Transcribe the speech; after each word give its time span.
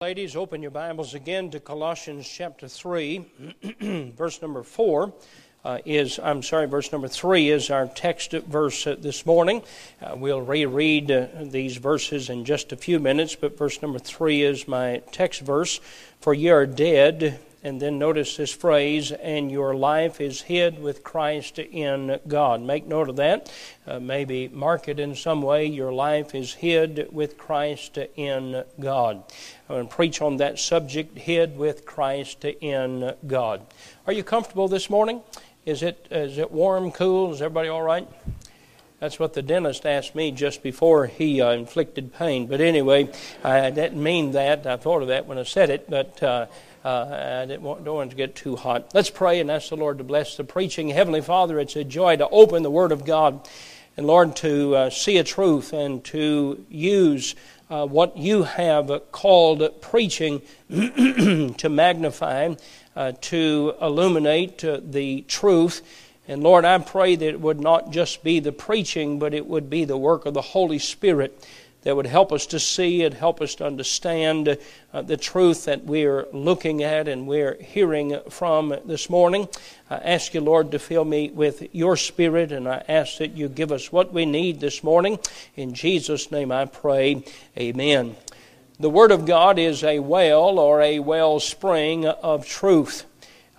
Ladies, 0.00 0.36
open 0.36 0.62
your 0.62 0.70
Bibles 0.70 1.14
again 1.14 1.50
to 1.50 1.58
Colossians 1.58 2.28
chapter 2.28 2.68
3, 2.68 3.26
verse 4.16 4.40
number 4.40 4.62
4. 4.62 5.12
Uh, 5.64 5.78
is 5.84 6.20
I'm 6.22 6.40
sorry, 6.44 6.66
verse 6.66 6.92
number 6.92 7.08
three 7.08 7.50
is 7.50 7.68
our 7.68 7.88
text 7.88 8.30
verse 8.30 8.86
uh, 8.86 8.94
this 8.96 9.26
morning. 9.26 9.60
Uh, 10.00 10.14
we'll 10.16 10.40
reread 10.40 11.10
uh, 11.10 11.26
these 11.40 11.78
verses 11.78 12.30
in 12.30 12.44
just 12.44 12.70
a 12.70 12.76
few 12.76 13.00
minutes, 13.00 13.34
but 13.34 13.58
verse 13.58 13.82
number 13.82 13.98
three 13.98 14.42
is 14.42 14.68
my 14.68 15.02
text 15.10 15.40
verse. 15.40 15.80
For 16.20 16.32
ye 16.32 16.48
are 16.50 16.64
dead, 16.64 17.40
and 17.64 17.82
then 17.82 17.98
notice 17.98 18.36
this 18.36 18.54
phrase, 18.54 19.10
and 19.10 19.50
your 19.50 19.74
life 19.74 20.20
is 20.20 20.42
hid 20.42 20.80
with 20.80 21.02
Christ 21.02 21.58
in 21.58 22.20
God. 22.28 22.62
Make 22.62 22.86
note 22.86 23.08
of 23.08 23.16
that. 23.16 23.52
Uh, 23.84 23.98
maybe 23.98 24.46
mark 24.46 24.88
it 24.88 25.00
in 25.00 25.16
some 25.16 25.42
way. 25.42 25.66
Your 25.66 25.92
life 25.92 26.36
is 26.36 26.54
hid 26.54 27.08
with 27.10 27.36
Christ 27.36 27.98
in 28.14 28.64
God. 28.78 29.24
To 29.68 29.84
preach 29.84 30.22
on 30.22 30.38
that 30.38 30.58
subject, 30.58 31.18
hid 31.18 31.58
with 31.58 31.84
Christ 31.84 32.42
in 32.42 33.12
God. 33.26 33.66
Are 34.06 34.14
you 34.14 34.24
comfortable 34.24 34.66
this 34.66 34.88
morning? 34.88 35.20
Is 35.66 35.82
it, 35.82 36.06
is 36.10 36.38
it 36.38 36.50
warm, 36.50 36.90
cool? 36.90 37.34
Is 37.34 37.42
everybody 37.42 37.68
all 37.68 37.82
right? 37.82 38.08
That's 38.98 39.18
what 39.18 39.34
the 39.34 39.42
dentist 39.42 39.84
asked 39.84 40.14
me 40.14 40.30
just 40.30 40.62
before 40.62 41.06
he 41.06 41.42
uh, 41.42 41.50
inflicted 41.50 42.14
pain. 42.14 42.46
But 42.46 42.62
anyway, 42.62 43.10
I 43.44 43.68
didn't 43.68 44.02
mean 44.02 44.32
that. 44.32 44.66
I 44.66 44.78
thought 44.78 45.02
of 45.02 45.08
that 45.08 45.26
when 45.26 45.36
I 45.36 45.42
said 45.42 45.68
it, 45.68 45.90
but 45.90 46.22
uh, 46.22 46.46
uh, 46.82 47.42
I 47.42 47.46
didn't 47.46 47.62
want, 47.62 47.84
don't 47.84 47.96
want 47.96 48.10
to 48.10 48.16
get 48.16 48.34
too 48.34 48.56
hot. 48.56 48.94
Let's 48.94 49.10
pray 49.10 49.38
and 49.38 49.50
ask 49.50 49.68
the 49.68 49.76
Lord 49.76 49.98
to 49.98 50.04
bless 50.04 50.38
the 50.38 50.44
preaching. 50.44 50.88
Heavenly 50.88 51.20
Father, 51.20 51.60
it's 51.60 51.76
a 51.76 51.84
joy 51.84 52.16
to 52.16 52.28
open 52.30 52.62
the 52.62 52.70
Word 52.70 52.90
of 52.90 53.04
God 53.04 53.46
and, 53.98 54.06
Lord, 54.06 54.34
to 54.36 54.74
uh, 54.74 54.90
see 54.90 55.18
a 55.18 55.24
truth 55.24 55.74
and 55.74 56.02
to 56.04 56.64
use 56.70 57.34
uh, 57.70 57.86
what 57.86 58.16
you 58.16 58.44
have 58.44 58.90
called 59.12 59.80
preaching 59.80 60.42
to 60.70 61.68
magnify, 61.68 62.54
uh, 62.96 63.12
to 63.20 63.74
illuminate 63.80 64.64
uh, 64.64 64.80
the 64.82 65.22
truth. 65.22 65.82
And 66.26 66.42
Lord, 66.42 66.64
I 66.64 66.78
pray 66.78 67.16
that 67.16 67.26
it 67.26 67.40
would 67.40 67.60
not 67.60 67.90
just 67.90 68.22
be 68.22 68.40
the 68.40 68.52
preaching, 68.52 69.18
but 69.18 69.34
it 69.34 69.46
would 69.46 69.70
be 69.70 69.84
the 69.84 69.96
work 69.96 70.26
of 70.26 70.34
the 70.34 70.42
Holy 70.42 70.78
Spirit 70.78 71.46
that 71.82 71.94
would 71.94 72.06
help 72.06 72.32
us 72.32 72.46
to 72.46 72.58
see 72.58 73.04
and 73.04 73.14
help 73.14 73.40
us 73.40 73.54
to 73.56 73.66
understand 73.66 74.58
uh, 74.92 75.02
the 75.02 75.16
truth 75.16 75.64
that 75.66 75.84
we're 75.84 76.26
looking 76.32 76.82
at 76.82 77.08
and 77.08 77.26
we're 77.26 77.54
hearing 77.62 78.18
from 78.28 78.76
this 78.84 79.08
morning. 79.08 79.48
I 79.88 79.96
ask 79.96 80.34
you, 80.34 80.40
Lord, 80.40 80.70
to 80.72 80.78
fill 80.78 81.04
me 81.04 81.30
with 81.30 81.72
your 81.72 81.96
spirit, 81.96 82.52
and 82.52 82.68
I 82.68 82.84
ask 82.88 83.18
that 83.18 83.36
you 83.36 83.48
give 83.48 83.72
us 83.72 83.92
what 83.92 84.12
we 84.12 84.26
need 84.26 84.60
this 84.60 84.82
morning. 84.82 85.18
In 85.56 85.72
Jesus' 85.72 86.30
name 86.30 86.50
I 86.50 86.66
pray. 86.66 87.24
Amen. 87.56 88.16
The 88.80 88.90
Word 88.90 89.10
of 89.10 89.26
God 89.26 89.58
is 89.58 89.82
a 89.82 89.98
well 89.98 90.58
or 90.58 90.80
a 90.82 91.00
wellspring 91.00 92.06
of 92.06 92.46
truth. 92.46 93.04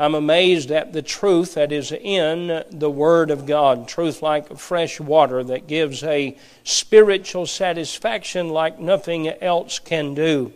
I'm 0.01 0.15
amazed 0.15 0.71
at 0.71 0.93
the 0.93 1.01
truth 1.01 1.55
that 1.55 1.73
is 1.73 1.91
in 1.91 2.63
the 2.71 2.89
Word 2.89 3.31
of 3.31 3.45
God. 3.45 3.89
Truth 3.89 4.21
like 4.21 4.57
fresh 4.57 4.97
water 4.97 5.43
that 5.43 5.67
gives 5.67 6.05
a 6.05 6.37
spiritual 6.63 7.45
satisfaction 7.45 8.47
like 8.47 8.79
nothing 8.79 9.27
else 9.27 9.77
can 9.77 10.13
do. 10.13 10.53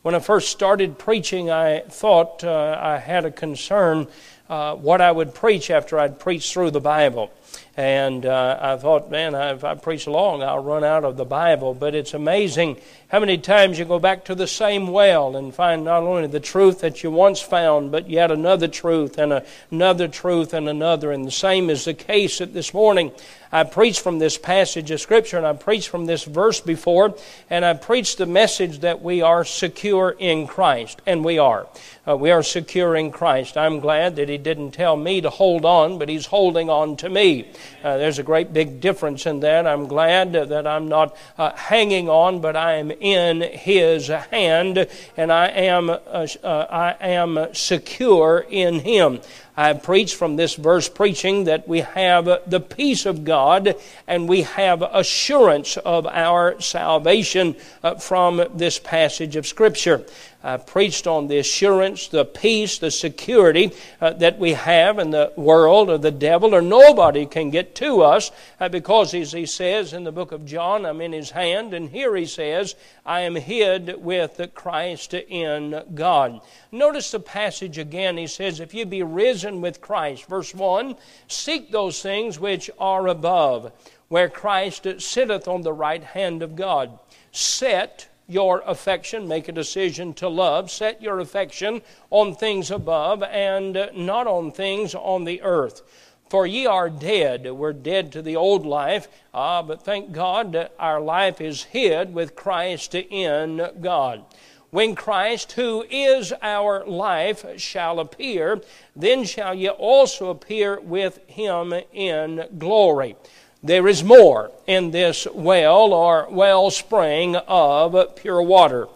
When 0.00 0.14
I 0.14 0.18
first 0.18 0.50
started 0.50 0.98
preaching, 0.98 1.50
I 1.50 1.80
thought 1.80 2.42
uh, 2.42 2.78
I 2.80 2.96
had 2.96 3.26
a 3.26 3.30
concern 3.30 4.06
uh, 4.48 4.76
what 4.76 5.02
I 5.02 5.12
would 5.12 5.34
preach 5.34 5.70
after 5.70 5.98
I'd 5.98 6.18
preached 6.18 6.54
through 6.54 6.70
the 6.70 6.80
Bible. 6.80 7.30
And 7.76 8.24
uh, 8.24 8.58
I 8.60 8.76
thought, 8.76 9.10
man, 9.10 9.34
if 9.34 9.62
I 9.62 9.74
preach 9.74 10.06
long, 10.06 10.42
I'll 10.42 10.64
run 10.64 10.82
out 10.82 11.04
of 11.04 11.18
the 11.18 11.26
Bible. 11.26 11.74
But 11.74 11.94
it's 11.94 12.14
amazing 12.14 12.78
how 13.08 13.20
many 13.20 13.36
times 13.36 13.78
you 13.78 13.84
go 13.84 13.98
back 13.98 14.24
to 14.24 14.34
the 14.34 14.46
same 14.46 14.88
well 14.88 15.36
and 15.36 15.54
find 15.54 15.84
not 15.84 16.02
only 16.02 16.26
the 16.26 16.40
truth 16.40 16.80
that 16.80 17.02
you 17.02 17.10
once 17.10 17.40
found, 17.40 17.92
but 17.92 18.08
yet 18.08 18.30
another 18.30 18.66
truth 18.66 19.18
and 19.18 19.42
another 19.70 20.08
truth 20.08 20.54
and 20.54 20.68
another. 20.68 21.12
And 21.12 21.26
the 21.26 21.30
same 21.30 21.68
is 21.68 21.84
the 21.84 21.92
case 21.94 22.40
at 22.40 22.54
this 22.54 22.72
morning. 22.72 23.12
I 23.52 23.64
preached 23.64 24.00
from 24.00 24.18
this 24.18 24.38
passage 24.38 24.90
of 24.90 25.00
Scripture 25.00 25.36
and 25.36 25.46
I 25.46 25.52
preached 25.52 25.88
from 25.88 26.06
this 26.06 26.24
verse 26.24 26.60
before, 26.60 27.14
and 27.48 27.64
I 27.64 27.74
preached 27.74 28.18
the 28.18 28.26
message 28.26 28.80
that 28.80 29.02
we 29.02 29.22
are 29.22 29.44
secure 29.44 30.16
in 30.18 30.46
Christ, 30.46 31.00
and 31.06 31.24
we 31.24 31.38
are. 31.38 31.66
Uh, 32.08 32.16
we 32.16 32.30
are 32.30 32.42
secure 32.42 32.96
in 32.96 33.10
Christ. 33.10 33.56
I'm 33.56 33.80
glad 33.80 34.16
that 34.16 34.28
He 34.28 34.38
didn't 34.38 34.72
tell 34.72 34.96
me 34.96 35.20
to 35.20 35.30
hold 35.30 35.64
on, 35.64 35.98
but 35.98 36.08
He's 36.08 36.26
holding 36.26 36.70
on 36.70 36.96
to 36.98 37.08
me. 37.08 37.35
Uh, 37.82 37.96
there's 37.96 38.18
a 38.18 38.22
great 38.22 38.52
big 38.52 38.80
difference 38.80 39.26
in 39.26 39.40
that. 39.40 39.66
I'm 39.66 39.86
glad 39.86 40.32
that 40.32 40.66
I'm 40.66 40.88
not 40.88 41.16
uh, 41.36 41.52
hanging 41.54 42.08
on, 42.08 42.40
but 42.40 42.56
I 42.56 42.74
am 42.74 42.90
in 42.90 43.40
His 43.40 44.08
hand, 44.08 44.86
and 45.16 45.32
I 45.32 45.48
am, 45.48 45.90
uh, 45.90 45.96
uh, 46.42 46.66
I 46.70 46.96
am 47.00 47.48
secure 47.52 48.46
in 48.48 48.80
Him. 48.80 49.20
I 49.58 49.68
have 49.68 49.82
preached 49.82 50.16
from 50.16 50.36
this 50.36 50.54
verse 50.54 50.86
preaching 50.88 51.44
that 51.44 51.66
we 51.66 51.80
have 51.80 52.26
the 52.46 52.60
peace 52.60 53.06
of 53.06 53.24
God 53.24 53.74
and 54.06 54.28
we 54.28 54.42
have 54.42 54.82
assurance 54.82 55.78
of 55.78 56.06
our 56.06 56.60
salvation 56.60 57.56
uh, 57.82 57.94
from 57.94 58.44
this 58.54 58.78
passage 58.78 59.34
of 59.34 59.46
Scripture. 59.46 60.04
I 60.46 60.58
preached 60.58 61.08
on 61.08 61.26
the 61.26 61.38
assurance, 61.38 62.06
the 62.06 62.24
peace, 62.24 62.78
the 62.78 62.92
security 62.92 63.72
uh, 64.00 64.12
that 64.12 64.38
we 64.38 64.52
have 64.52 65.00
in 65.00 65.10
the 65.10 65.32
world 65.34 65.90
of 65.90 66.02
the 66.02 66.12
devil 66.12 66.54
or 66.54 66.62
nobody 66.62 67.26
can 67.26 67.50
get 67.50 67.74
to 67.76 68.02
us 68.02 68.30
uh, 68.60 68.68
because, 68.68 69.12
as 69.12 69.32
he 69.32 69.44
says 69.44 69.92
in 69.92 70.04
the 70.04 70.12
book 70.12 70.30
of 70.30 70.46
John, 70.46 70.86
I'm 70.86 71.00
in 71.00 71.12
his 71.12 71.30
hand, 71.30 71.74
and 71.74 71.90
here 71.90 72.14
he 72.14 72.26
says, 72.26 72.76
I 73.04 73.22
am 73.22 73.34
hid 73.34 74.00
with 74.00 74.40
Christ 74.54 75.14
in 75.14 75.82
God. 75.96 76.40
Notice 76.70 77.10
the 77.10 77.18
passage 77.18 77.76
again. 77.76 78.16
He 78.16 78.28
says, 78.28 78.60
If 78.60 78.72
you 78.72 78.86
be 78.86 79.02
risen 79.02 79.60
with 79.60 79.80
Christ, 79.80 80.26
verse 80.26 80.54
1, 80.54 80.94
seek 81.26 81.72
those 81.72 82.00
things 82.00 82.38
which 82.38 82.70
are 82.78 83.08
above, 83.08 83.72
where 84.06 84.28
Christ 84.28 84.86
sitteth 84.98 85.48
on 85.48 85.62
the 85.62 85.72
right 85.72 86.04
hand 86.04 86.44
of 86.44 86.54
God. 86.54 87.00
Set 87.32 88.06
your 88.28 88.62
affection, 88.66 89.28
make 89.28 89.48
a 89.48 89.52
decision 89.52 90.12
to 90.14 90.28
love, 90.28 90.70
set 90.70 91.00
your 91.00 91.20
affection 91.20 91.82
on 92.10 92.34
things 92.34 92.70
above 92.70 93.22
and 93.22 93.90
not 93.94 94.26
on 94.26 94.50
things 94.50 94.94
on 94.94 95.24
the 95.24 95.42
earth. 95.42 95.82
For 96.28 96.44
ye 96.46 96.66
are 96.66 96.90
dead. 96.90 97.50
We're 97.52 97.72
dead 97.72 98.10
to 98.12 98.22
the 98.22 98.34
old 98.34 98.66
life, 98.66 99.06
ah, 99.32 99.62
but 99.62 99.82
thank 99.82 100.10
God 100.10 100.70
our 100.78 101.00
life 101.00 101.40
is 101.40 101.64
hid 101.64 102.12
with 102.12 102.34
Christ 102.34 102.96
in 102.96 103.68
God. 103.80 104.24
When 104.70 104.96
Christ, 104.96 105.52
who 105.52 105.84
is 105.88 106.34
our 106.42 106.84
life, 106.84 107.44
shall 107.58 108.00
appear, 108.00 108.60
then 108.96 109.22
shall 109.24 109.54
ye 109.54 109.68
also 109.68 110.30
appear 110.30 110.80
with 110.80 111.20
him 111.28 111.72
in 111.92 112.44
glory. 112.58 113.16
There 113.62 113.88
is 113.88 114.04
more 114.04 114.50
in 114.66 114.90
this 114.90 115.26
well 115.32 115.92
or 115.92 116.28
wellspring 116.30 117.36
of 117.36 118.16
pure 118.16 118.42
water. 118.42 118.88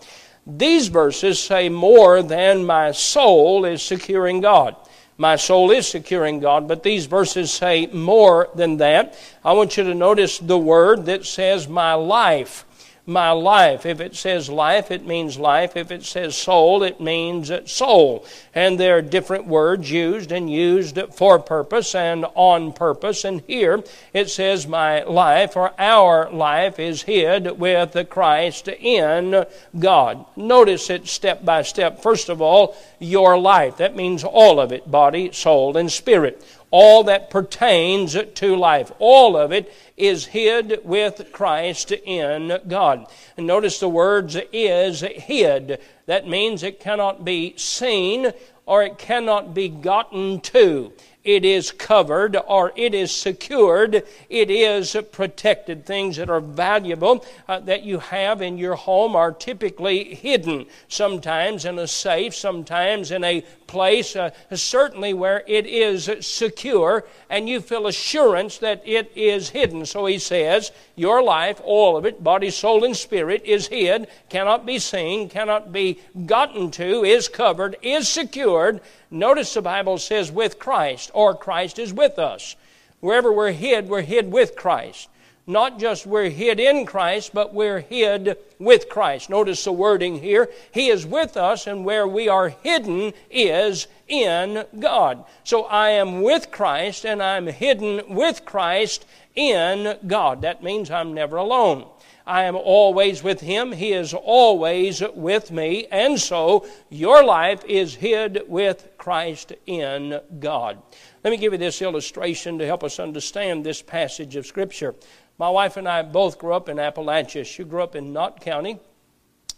These 0.46 0.88
verses 0.88 1.38
say 1.38 1.68
more 1.68 2.22
than 2.22 2.64
my 2.64 2.92
soul 2.92 3.64
is 3.64 3.82
securing 3.82 4.40
God. 4.40 4.76
My 5.18 5.36
soul 5.36 5.70
is 5.70 5.86
securing 5.86 6.40
God, 6.40 6.66
but 6.66 6.82
these 6.82 7.06
verses 7.06 7.52
say 7.52 7.86
more 7.88 8.48
than 8.54 8.78
that. 8.78 9.18
I 9.44 9.52
want 9.52 9.76
you 9.76 9.84
to 9.84 9.94
notice 9.94 10.38
the 10.38 10.58
word 10.58 11.04
that 11.06 11.26
says 11.26 11.68
my 11.68 11.92
life 11.94 12.64
my 13.10 13.32
life. 13.32 13.84
If 13.84 14.00
it 14.00 14.16
says 14.16 14.48
life, 14.48 14.90
it 14.90 15.04
means 15.04 15.38
life. 15.38 15.76
If 15.76 15.90
it 15.90 16.04
says 16.04 16.36
soul, 16.36 16.82
it 16.82 17.00
means 17.00 17.50
soul. 17.70 18.24
And 18.54 18.78
there 18.78 18.96
are 18.98 19.02
different 19.02 19.46
words 19.46 19.90
used 19.90 20.32
and 20.32 20.50
used 20.50 20.98
for 21.12 21.38
purpose 21.38 21.94
and 21.94 22.24
on 22.34 22.72
purpose. 22.72 23.24
And 23.24 23.42
here 23.46 23.82
it 24.14 24.30
says, 24.30 24.66
My 24.66 25.02
life 25.02 25.56
or 25.56 25.72
our 25.78 26.30
life 26.30 26.78
is 26.78 27.02
hid 27.02 27.58
with 27.58 28.08
Christ 28.08 28.68
in 28.68 29.44
God. 29.78 30.24
Notice 30.36 30.88
it 30.88 31.08
step 31.08 31.44
by 31.44 31.62
step. 31.62 32.02
First 32.02 32.28
of 32.28 32.40
all, 32.40 32.76
your 32.98 33.38
life. 33.38 33.78
That 33.78 33.96
means 33.96 34.24
all 34.24 34.60
of 34.60 34.72
it 34.72 34.90
body, 34.90 35.32
soul, 35.32 35.76
and 35.76 35.90
spirit 35.90 36.42
all 36.70 37.04
that 37.04 37.30
pertains 37.30 38.16
to 38.34 38.56
life. 38.56 38.92
All 38.98 39.36
of 39.36 39.52
it 39.52 39.72
is 39.96 40.26
hid 40.26 40.80
with 40.84 41.32
Christ 41.32 41.92
in 41.92 42.58
God. 42.68 43.06
And 43.36 43.46
notice 43.46 43.80
the 43.80 43.88
words 43.88 44.36
is 44.52 45.00
hid. 45.00 45.80
That 46.06 46.28
means 46.28 46.62
it 46.62 46.80
cannot 46.80 47.24
be 47.24 47.54
seen 47.56 48.32
or 48.66 48.82
it 48.84 48.98
cannot 48.98 49.52
be 49.52 49.68
gotten 49.68 50.40
to. 50.40 50.92
It 51.22 51.44
is 51.44 51.70
covered 51.70 52.36
or 52.46 52.72
it 52.76 52.94
is 52.94 53.14
secured, 53.14 54.02
it 54.28 54.50
is 54.50 54.96
protected. 55.12 55.84
Things 55.84 56.16
that 56.16 56.30
are 56.30 56.40
valuable 56.40 57.24
uh, 57.46 57.60
that 57.60 57.82
you 57.82 57.98
have 57.98 58.40
in 58.40 58.56
your 58.56 58.74
home 58.74 59.14
are 59.14 59.32
typically 59.32 60.14
hidden, 60.14 60.66
sometimes 60.88 61.64
in 61.64 61.78
a 61.78 61.86
safe, 61.86 62.34
sometimes 62.34 63.10
in 63.10 63.22
a 63.24 63.42
place, 63.66 64.16
uh, 64.16 64.30
certainly 64.52 65.12
where 65.12 65.44
it 65.46 65.66
is 65.66 66.10
secure, 66.20 67.04
and 67.28 67.48
you 67.48 67.60
feel 67.60 67.86
assurance 67.86 68.58
that 68.58 68.82
it 68.86 69.12
is 69.14 69.50
hidden. 69.50 69.84
So 69.86 70.06
he 70.06 70.18
says, 70.18 70.72
Your 70.96 71.22
life, 71.22 71.60
all 71.64 71.96
of 71.96 72.06
it, 72.06 72.24
body, 72.24 72.50
soul, 72.50 72.84
and 72.84 72.96
spirit, 72.96 73.42
is 73.44 73.68
hid, 73.68 74.08
cannot 74.28 74.64
be 74.66 74.78
seen, 74.78 75.28
cannot 75.28 75.70
be 75.70 76.00
gotten 76.26 76.70
to, 76.72 77.04
is 77.04 77.28
covered, 77.28 77.76
is 77.82 78.08
secured. 78.08 78.80
Notice 79.10 79.54
the 79.54 79.62
Bible 79.62 79.98
says 79.98 80.30
with 80.30 80.58
Christ, 80.58 81.10
or 81.14 81.34
Christ 81.34 81.78
is 81.78 81.92
with 81.92 82.18
us. 82.18 82.54
Wherever 83.00 83.32
we're 83.32 83.52
hid, 83.52 83.88
we're 83.88 84.02
hid 84.02 84.30
with 84.30 84.54
Christ. 84.54 85.08
Not 85.46 85.80
just 85.80 86.06
we're 86.06 86.28
hid 86.28 86.60
in 86.60 86.86
Christ, 86.86 87.32
but 87.34 87.52
we're 87.52 87.80
hid 87.80 88.36
with 88.60 88.88
Christ. 88.88 89.30
Notice 89.30 89.64
the 89.64 89.72
wording 89.72 90.20
here. 90.20 90.48
He 90.72 90.90
is 90.90 91.04
with 91.04 91.36
us, 91.36 91.66
and 91.66 91.84
where 91.84 92.06
we 92.06 92.28
are 92.28 92.50
hidden 92.50 93.12
is 93.30 93.88
in 94.06 94.64
God. 94.78 95.24
So 95.42 95.64
I 95.64 95.90
am 95.90 96.22
with 96.22 96.52
Christ, 96.52 97.04
and 97.04 97.20
I'm 97.20 97.48
hidden 97.48 98.14
with 98.14 98.44
Christ 98.44 99.06
in 99.34 99.98
God. 100.06 100.42
That 100.42 100.62
means 100.62 100.88
I'm 100.88 101.14
never 101.14 101.36
alone. 101.36 101.86
I 102.30 102.44
am 102.44 102.54
always 102.54 103.24
with 103.24 103.40
Him. 103.40 103.72
He 103.72 103.92
is 103.92 104.14
always 104.14 105.02
with 105.16 105.50
me. 105.50 105.88
And 105.90 106.18
so 106.18 106.64
your 106.88 107.24
life 107.24 107.64
is 107.64 107.96
hid 107.96 108.44
with 108.46 108.88
Christ 108.98 109.52
in 109.66 110.20
God. 110.38 110.80
Let 111.24 111.32
me 111.32 111.38
give 111.38 111.52
you 111.52 111.58
this 111.58 111.82
illustration 111.82 112.56
to 112.60 112.66
help 112.66 112.84
us 112.84 113.00
understand 113.00 113.66
this 113.66 113.82
passage 113.82 114.36
of 114.36 114.46
Scripture. 114.46 114.94
My 115.38 115.50
wife 115.50 115.76
and 115.76 115.88
I 115.88 116.02
both 116.02 116.38
grew 116.38 116.52
up 116.52 116.68
in 116.68 116.76
Appalachia. 116.76 117.44
She 117.44 117.64
grew 117.64 117.82
up 117.82 117.96
in 117.96 118.12
Knott 118.12 118.40
County. 118.40 118.78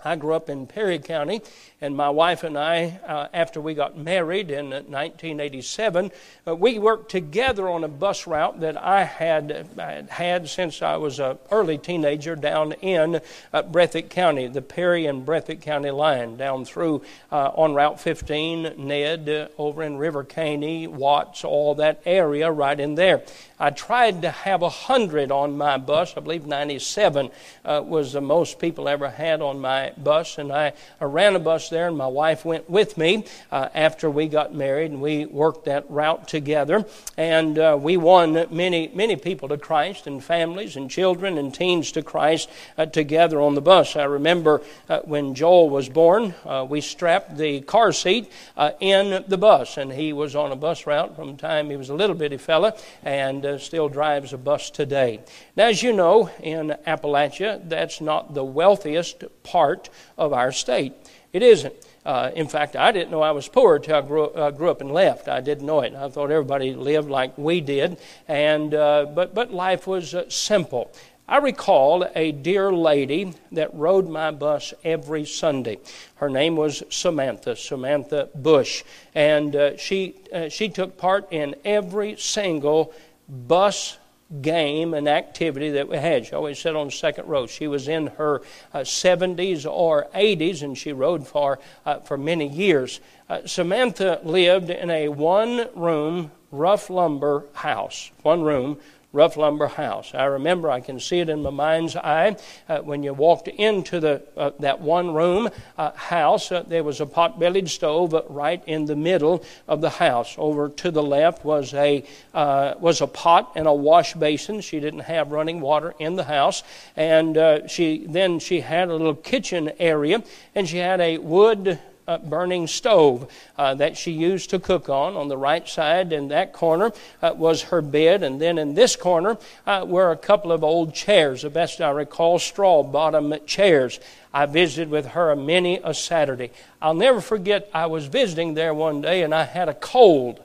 I 0.04 0.16
grew 0.16 0.34
up 0.34 0.50
in 0.50 0.66
Perry 0.66 0.99
County, 0.99 1.43
and 1.81 1.96
my 1.96 2.10
wife 2.10 2.43
and 2.43 2.58
I, 2.58 2.99
uh, 3.06 3.28
after 3.32 3.60
we 3.60 3.75
got 3.75 3.96
married 3.96 4.50
in 4.50 4.70
1987, 4.70 6.10
uh, 6.46 6.56
we 6.56 6.81
worked 6.81 7.10
together 7.10 7.69
on 7.69 7.84
a 7.84 7.88
bus 7.88 8.26
route 8.26 8.58
that 8.60 8.76
I 8.76 9.04
had 9.04 9.69
uh, 9.78 10.02
had 10.08 10.49
since 10.49 10.82
I 10.82 10.96
was 10.96 11.20
an 11.20 11.38
early 11.52 11.78
teenager 11.78 12.34
down 12.34 12.72
in 12.72 13.20
uh, 13.52 13.62
Breathitt 13.62 14.10
County, 14.10 14.49
the 14.49 14.62
Perry 14.62 15.06
and 15.06 15.25
Breathitt 15.25 15.60
County 15.60 15.90
line, 15.90 16.37
down 16.37 16.64
through 16.64 17.02
uh, 17.31 17.52
on 17.55 17.75
Route 17.75 18.00
15, 18.00 18.75
Ned, 18.76 19.28
uh, 19.28 19.48
over 19.56 19.84
in 19.84 19.98
River 19.98 20.25
Caney, 20.25 20.88
Watts, 20.88 21.44
all 21.44 21.76
that 21.76 22.02
area 22.05 22.50
right 22.50 22.78
in 22.78 22.96
there. 22.96 23.22
I 23.60 23.70
tried 23.70 24.22
to 24.22 24.31
have 24.31 24.62
a 24.62 24.69
hundred 24.69 25.31
on 25.31 25.56
my 25.56 25.78
bus. 25.78 26.16
I 26.16 26.20
believe 26.20 26.46
97 26.46 27.31
was 27.64 28.12
the 28.12 28.20
most 28.20 28.58
people 28.58 28.88
ever 28.88 29.08
had 29.08 29.40
on 29.40 29.60
my 29.60 29.92
bus, 29.97 30.39
and 30.39 30.53
I, 30.53 30.73
I 31.00 31.05
ran 31.05 31.35
a 31.35 31.39
bus 31.39 31.69
there, 31.69 31.89
and 31.89 31.97
my 31.97 32.06
wife 32.06 32.44
went 32.44 32.69
with 32.71 32.97
me 32.97 33.25
uh, 33.50 33.69
after 33.75 34.11
we 34.11 34.29
got 34.29 34.55
married, 34.55 34.91
and 34.91 35.00
we 35.00 35.27
worked 35.27 35.65
that 35.65 35.91
route 35.91 36.29
together. 36.29 36.85
And 37.17 37.59
uh, 37.59 37.79
we 37.81 37.97
won 37.97 38.47
many, 38.50 38.91
many 38.94 39.17
people 39.17 39.49
to 39.49 39.59
Christ, 39.59 40.06
and 40.06 40.23
families, 40.23 40.77
and 40.77 40.91
children, 40.91 41.39
and 41.39 41.55
teens 41.55 41.93
to 41.93 42.03
Christ 42.03 42.49
uh, 42.79 42.87
together 42.87 43.41
on 43.41 43.55
the 43.55 43.61
bus. 43.61 43.97
I 43.97 44.05
remember 44.05 44.62
uh, 44.89 45.00
when 45.00 45.35
Joel 45.35 45.71
was 45.71 45.89
born, 45.89 46.35
uh, 46.44 46.67
we 46.69 46.81
strapped 46.81 47.37
the 47.37 47.61
car 47.62 47.93
seat 47.93 48.31
uh, 48.56 48.73
in 48.81 49.25
the 49.29 49.39
bus, 49.39 49.77
and 49.77 49.93
he 49.93 50.12
was 50.12 50.37
on 50.37 50.53
a 50.53 50.56
bus 50.56 50.87
route 50.87 51.17
from 51.17 51.33
the 51.33 51.39
time 51.39 51.71
he 51.71 51.77
was 51.77 51.89
a 51.89 51.94
little 51.94 52.17
bitty 52.17 52.37
fella, 52.37 52.77
and 53.03 53.61
still 53.61 53.89
drives 53.89 54.33
a 54.33 54.39
bus 54.39 54.71
today. 54.71 55.21
Now, 55.56 55.67
as 55.67 55.83
you 55.83 55.93
know, 55.93 56.31
in 56.43 56.77
Appalachia, 56.87 57.69
that's 57.69 58.00
not 58.00 58.35
the 58.35 58.44
wealthiest 58.44 59.25
part 59.43 59.89
of 60.17 60.33
our 60.33 60.53
state. 60.53 60.93
It 61.33 61.43
isn't. 61.43 61.75
Uh, 62.05 62.31
in 62.35 62.49
fact, 62.49 62.75
I 62.75 62.91
didn't 62.91 63.11
know 63.11 63.23
I 63.23 63.31
was 63.31 63.47
poor 63.49 63.77
until 63.77 63.97
I 63.97 64.00
grew, 64.00 64.25
uh, 64.25 64.50
grew, 64.50 64.71
up 64.71 64.81
and 64.81 64.91
left. 64.91 65.29
I 65.29 65.41
didn't 65.41 65.65
know 65.65 65.81
it. 65.81 65.94
I 65.94 66.09
thought 66.09 66.33
everybody 66.33 66.75
lived 66.75 67.09
like 67.09 67.39
we 67.39 67.61
did, 67.61 67.99
and 68.27 68.75
uh, 68.75 69.06
but 69.15 69.35
but 69.35 69.53
life 69.53 69.87
was 69.87 70.12
uh, 70.15 70.29
simple. 70.29 70.91
I 71.29 71.39
recall 71.39 72.05
a 72.17 72.33
dear 72.33 72.73
lady 72.73 73.33
that 73.53 73.73
rode 73.73 74.09
my 74.09 74.33
bus 74.33 74.75
every 74.83 75.25
Sunday. 75.25 75.79
Her 76.17 76.29
name 76.29 76.56
was 76.56 76.83
Samantha, 76.91 77.55
Samantha 77.55 78.29
Bush, 78.35 78.83
and 79.15 79.55
uh, 79.55 79.77
she 79.77 80.17
uh, 80.33 80.49
she 80.49 80.69
took 80.69 80.99
part 80.99 81.33
in 81.33 81.55
every 81.65 82.17
single 82.17 82.93
bus 83.29 83.97
game 84.40 84.94
and 84.94 85.08
activity 85.08 85.70
that 85.70 85.88
we 85.88 85.96
had. 85.96 86.26
She 86.26 86.34
always 86.34 86.58
sat 86.58 86.75
on 86.75 86.87
the 86.87 86.93
second 86.93 87.29
row. 87.29 87.46
She 87.46 87.67
was 87.67 87.88
in 87.88 88.08
her 88.08 88.43
uh, 88.73 88.81
70s 88.81 89.70
or 89.70 90.08
80s, 90.14 90.62
and 90.62 90.76
she 90.76 90.93
rode 90.93 91.26
for, 91.26 91.58
uh, 91.84 92.00
for 92.00 92.17
many 92.17 92.49
years. 92.49 93.00
Uh, 93.29 93.46
Samantha 93.46 94.20
lived 94.25 94.70
in 94.70 94.90
a 94.90 95.08
one 95.08 95.69
room, 95.75 96.31
rough 96.50 96.88
lumber 96.88 97.44
house. 97.52 98.11
One 98.23 98.43
room, 98.43 98.79
rough 99.12 99.37
lumber 99.37 99.67
house. 99.67 100.14
I 100.14 100.25
remember, 100.25 100.70
I 100.70 100.81
can 100.81 100.99
see 100.99 101.20
it 101.20 101.29
in 101.29 101.43
my 101.43 101.50
mind's 101.50 101.97
eye, 101.97 102.37
uh, 102.69 102.79
when 102.79 103.03
you 103.03 103.12
walked 103.12 103.49
into 103.49 104.00
the, 104.00 104.23
uh, 104.37 104.53
that 104.61 104.81
one 104.81 105.12
room 105.12 105.50
uh, 105.76 105.93
house, 105.93 106.50
uh, 106.50 106.64
there 106.67 106.82
was 106.82 107.00
a 107.00 107.06
pot 107.06 107.38
bellied 107.38 107.69
stove 107.69 108.14
right 108.29 108.62
in 108.67 108.87
the 108.87 108.97
middle 108.97 109.44
of 109.69 109.81
the 109.81 109.91
house. 109.91 110.35
Over 110.38 110.70
to 110.70 110.91
the 110.91 111.03
left 111.03 111.44
was 111.44 111.75
a, 111.75 112.05
uh, 112.32 112.75
was 112.81 113.00
a 113.00 113.06
pot 113.06 113.53
and 113.55 113.67
a 113.67 113.73
wash 113.73 114.14
basin. 114.14 114.61
She 114.61 114.81
didn't 114.81 115.00
have 115.00 115.31
running 115.31 115.61
water 115.61 115.94
in 115.99 116.17
the 116.17 116.25
house. 116.25 116.62
And 116.97 117.37
uh, 117.37 117.67
she, 117.69 118.06
then 118.06 118.38
she 118.38 118.61
had 118.61 118.88
a 118.88 118.93
little 118.93 119.15
kitchen 119.15 119.73
area, 119.79 120.23
and 120.55 120.69
she 120.69 120.79
had 120.79 121.00
a 121.00 121.19
wood 121.19 121.69
uh, 121.69 121.76
burning 122.19 122.66
stove 122.66 123.31
uh, 123.56 123.75
that 123.75 123.96
she 123.96 124.12
used 124.12 124.50
to 124.50 124.58
cook 124.58 124.88
on. 124.88 125.16
On 125.16 125.28
the 125.28 125.37
right 125.37 125.69
side, 125.69 126.12
in 126.12 126.28
that 126.28 126.52
corner, 126.52 126.93
uh, 127.20 127.32
was 127.37 127.62
her 127.62 127.82
bed, 127.82 128.22
and 128.22 128.40
then 128.40 128.58
in 128.58 128.75
this 128.75 128.96
corner 128.96 129.38
uh, 129.66 129.84
were 129.87 130.10
a 130.10 130.16
couple 130.16 130.52
of 130.52 130.64
old 130.64 130.94
chairs, 130.94 131.43
the 131.43 131.50
best 131.50 131.81
I 131.81 131.90
recall, 131.90 132.38
straw 132.38 132.82
bottom 132.82 133.34
chairs. 133.46 134.00
I 134.34 134.46
visited 134.46 134.90
with 134.90 135.06
her 135.08 135.34
many 135.37 135.81
a 135.84 135.93
Saturday. 135.93 136.50
I'll 136.81 136.94
never 136.94 137.20
forget, 137.20 137.70
I 137.75 137.87
was 137.87 138.06
visiting 138.06 138.55
there 138.55 138.72
one 138.72 139.02
day 139.02 139.22
and 139.22 139.34
I 139.34 139.44
had 139.44 139.69
a 139.69 139.75
cold. 139.75 140.43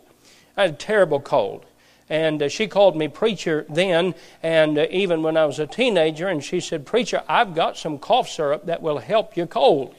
I 0.58 0.64
had 0.64 0.72
a 0.72 0.78
terrible 0.78 1.20
cold. 1.20 1.66
And 2.10 2.42
uh, 2.42 2.50
she 2.50 2.68
called 2.68 2.96
me 2.96 3.08
preacher 3.10 3.66
then, 3.70 4.16
and 4.42 4.78
uh, 4.78 4.88
even 4.90 5.24
when 5.24 5.36
I 5.36 5.46
was 5.46 5.60
a 5.60 5.68
teenager, 5.68 6.30
and 6.30 6.42
she 6.42 6.62
said, 6.62 6.86
Preacher, 6.86 7.22
I've 7.28 7.54
got 7.54 7.78
some 7.78 8.00
cough 8.00 8.30
syrup 8.30 8.66
that 8.66 8.82
will 8.82 9.00
help 9.00 9.36
your 9.36 9.48
cold. 9.48 9.94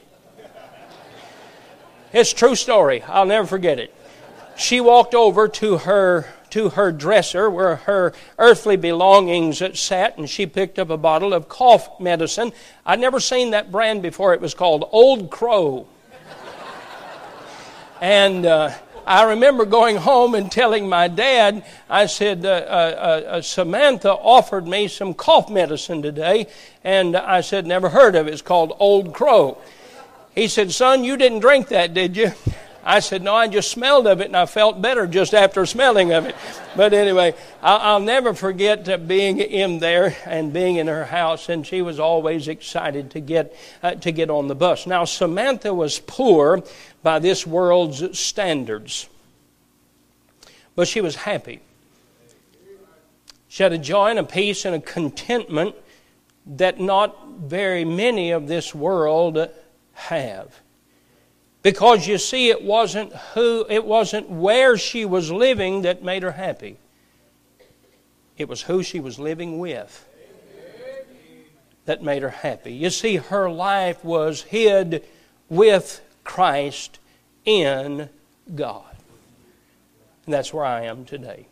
It's 2.13 2.33
a 2.33 2.37
true 2.37 2.55
story. 2.55 3.03
I'll 3.03 3.27
never 3.27 3.47
forget 3.47 3.79
it. 3.79 3.95
She 4.57 4.81
walked 4.81 5.15
over 5.15 5.47
to 5.47 5.79
her 5.79 6.27
to 6.51 6.71
her 6.71 6.91
dresser 6.91 7.51
where 7.51 7.77
her 7.77 8.15
earthly 8.39 8.77
belongings 8.77 9.63
sat, 9.79 10.17
and 10.17 10.29
she 10.29 10.47
picked 10.47 10.79
up 10.79 10.89
a 10.89 10.97
bottle 10.97 11.35
of 11.35 11.49
cough 11.49 12.01
medicine. 12.01 12.53
I'd 12.87 13.01
never 13.01 13.21
seen 13.21 13.51
that 13.51 13.71
brand 13.71 14.01
before. 14.01 14.33
It 14.33 14.41
was 14.41 14.55
called 14.55 14.89
Old 14.91 15.31
Crow. 15.31 15.87
and 18.01 18.47
uh, 18.47 18.73
I 19.07 19.25
remember 19.25 19.67
going 19.67 19.97
home 19.97 20.35
and 20.35 20.51
telling 20.51 20.89
my 20.89 21.09
dad, 21.09 21.67
I 21.91 22.07
said, 22.07 22.47
uh, 22.47 22.49
uh, 22.49 23.23
uh, 23.29 23.43
Samantha 23.43 24.13
offered 24.13 24.67
me 24.67 24.89
some 24.89 25.13
cough 25.13 25.51
medicine 25.51 26.01
today, 26.01 26.47
and 26.83 27.17
I 27.17 27.43
said, 27.43 27.67
never 27.67 27.91
heard 27.91 28.17
of 28.17 28.27
it. 28.27 28.33
It's 28.33 28.41
called 28.41 28.75
Old 28.79 29.13
Crow. 29.13 29.59
He 30.35 30.49
said, 30.49 30.73
Son, 30.73 31.05
you 31.05 31.17
didn't 31.17 31.41
drink 31.41 31.69
that, 31.69 31.95
did 31.95 32.17
you? 32.17 32.33
I 32.85 33.01
said, 33.01 33.23
No, 33.23 33.35
I 33.35 33.49
just 33.49 33.71
smelled 33.71 34.07
of 34.07 34.23
it 34.23 34.29
and 34.29 34.37
I 34.37 34.47
felt 34.47 34.81
better 34.81 35.07
just 35.07 35.35
after 35.35 35.67
smelling 35.67 36.13
of 36.13 36.25
it. 36.25 36.35
But 36.75 36.95
anyway, 36.95 37.35
I'll, 37.63 38.01
never 38.01 38.33
forget 38.33 39.07
being 39.07 39.41
in 39.41 39.79
there 39.79 40.17
and 40.25 40.53
being 40.53 40.77
in 40.77 40.87
her 40.87 41.05
house, 41.05 41.51
and 41.51 41.67
she 41.67 41.83
was 41.83 42.01
always 42.01 42.49
excited 42.49 43.11
to 43.11 43.21
get, 43.21 43.55
uh, 43.83 43.97
to 43.97 44.11
get 44.11 44.31
on 44.31 44.49
the 44.49 44.55
bus. 44.55 44.87
Now, 44.87 45.05
Samantha 45.05 45.75
was 45.75 46.01
poor 46.01 46.63
by 47.03 47.19
this 47.19 47.47
world's 47.47 48.19
standards, 48.19 49.09
but 50.75 50.89
she 50.89 51.03
was 51.03 51.17
happy. 51.17 51.61
She 53.49 53.63
had 53.63 53.73
a 53.73 53.79
joy 53.79 54.11
and 54.11 54.19
a 54.19 54.25
peace 54.25 54.65
and 54.65 54.75
a 54.75 54.81
contentment 54.81 55.75
that 56.47 56.81
not 56.81 57.29
very 57.41 57.85
many 57.85 58.31
of 58.31 58.47
this 58.47 58.75
world 58.75 59.51
have. 59.99 60.61
Because 61.63 62.07
you 62.07 62.19
see, 62.19 62.51
it 62.51 62.63
wasn't 62.63 63.13
who, 63.35 63.67
it 63.69 63.85
wasn't 63.85 64.31
where 64.31 64.79
she 64.79 65.05
was 65.05 65.31
living 65.31 65.83
that 65.83 66.03
made 66.03 66.23
her 66.23 66.33
happy. 66.33 66.79
It 68.37 68.49
was 68.49 68.63
who 68.63 68.83
she 68.83 69.01
was 69.01 69.19
living 69.19 69.59
with 69.59 70.07
that 71.85 72.03
made 72.03 72.23
her 72.23 72.31
happy. 72.31 72.73
You 72.73 72.91
see, 72.91 73.17
her 73.17 73.51
life 73.51 74.05
was 74.05 74.43
hid 74.43 75.05
with 75.49 76.01
Christ 76.23 77.01
in 77.45 78.09
God. 78.55 78.85
And 80.27 80.35
that's 80.35 80.53
where 80.53 80.65
I 80.65 80.83
am 80.83 81.05
today. 81.05 81.47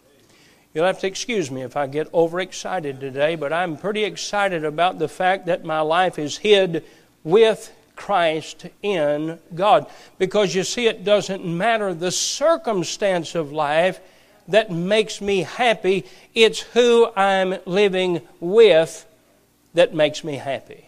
You'll 0.75 0.85
have 0.85 1.01
to 1.01 1.07
excuse 1.07 1.51
me 1.51 1.63
if 1.63 1.75
I 1.75 1.87
get 1.87 2.13
overexcited 2.13 3.01
today, 3.01 3.35
but 3.35 3.51
I'm 3.51 3.79
pretty 3.79 4.05
excited 4.05 4.63
about 4.63 4.99
the 4.99 5.09
fact 5.09 5.47
that 5.47 5.65
my 5.65 5.81
life 5.81 6.19
is 6.19 6.37
hid 6.37 6.85
with 7.25 7.73
Christ 7.97 8.67
in 8.83 9.39
God. 9.55 9.87
Because 10.19 10.55
you 10.55 10.63
see, 10.63 10.87
it 10.87 11.05
doesn't 11.05 11.45
matter 11.45 11.93
the 11.93 12.13
circumstance 12.13 13.35
of 13.35 13.51
life 13.51 14.01
that 14.49 14.71
makes 14.71 15.21
me 15.21 15.41
happy, 15.41 16.05
it's 16.35 16.61
who 16.61 17.11
I'm 17.17 17.57
living 17.67 18.21
with 18.39 19.05
that 19.75 19.95
makes 19.95 20.23
me 20.23 20.37
happy. 20.37 20.87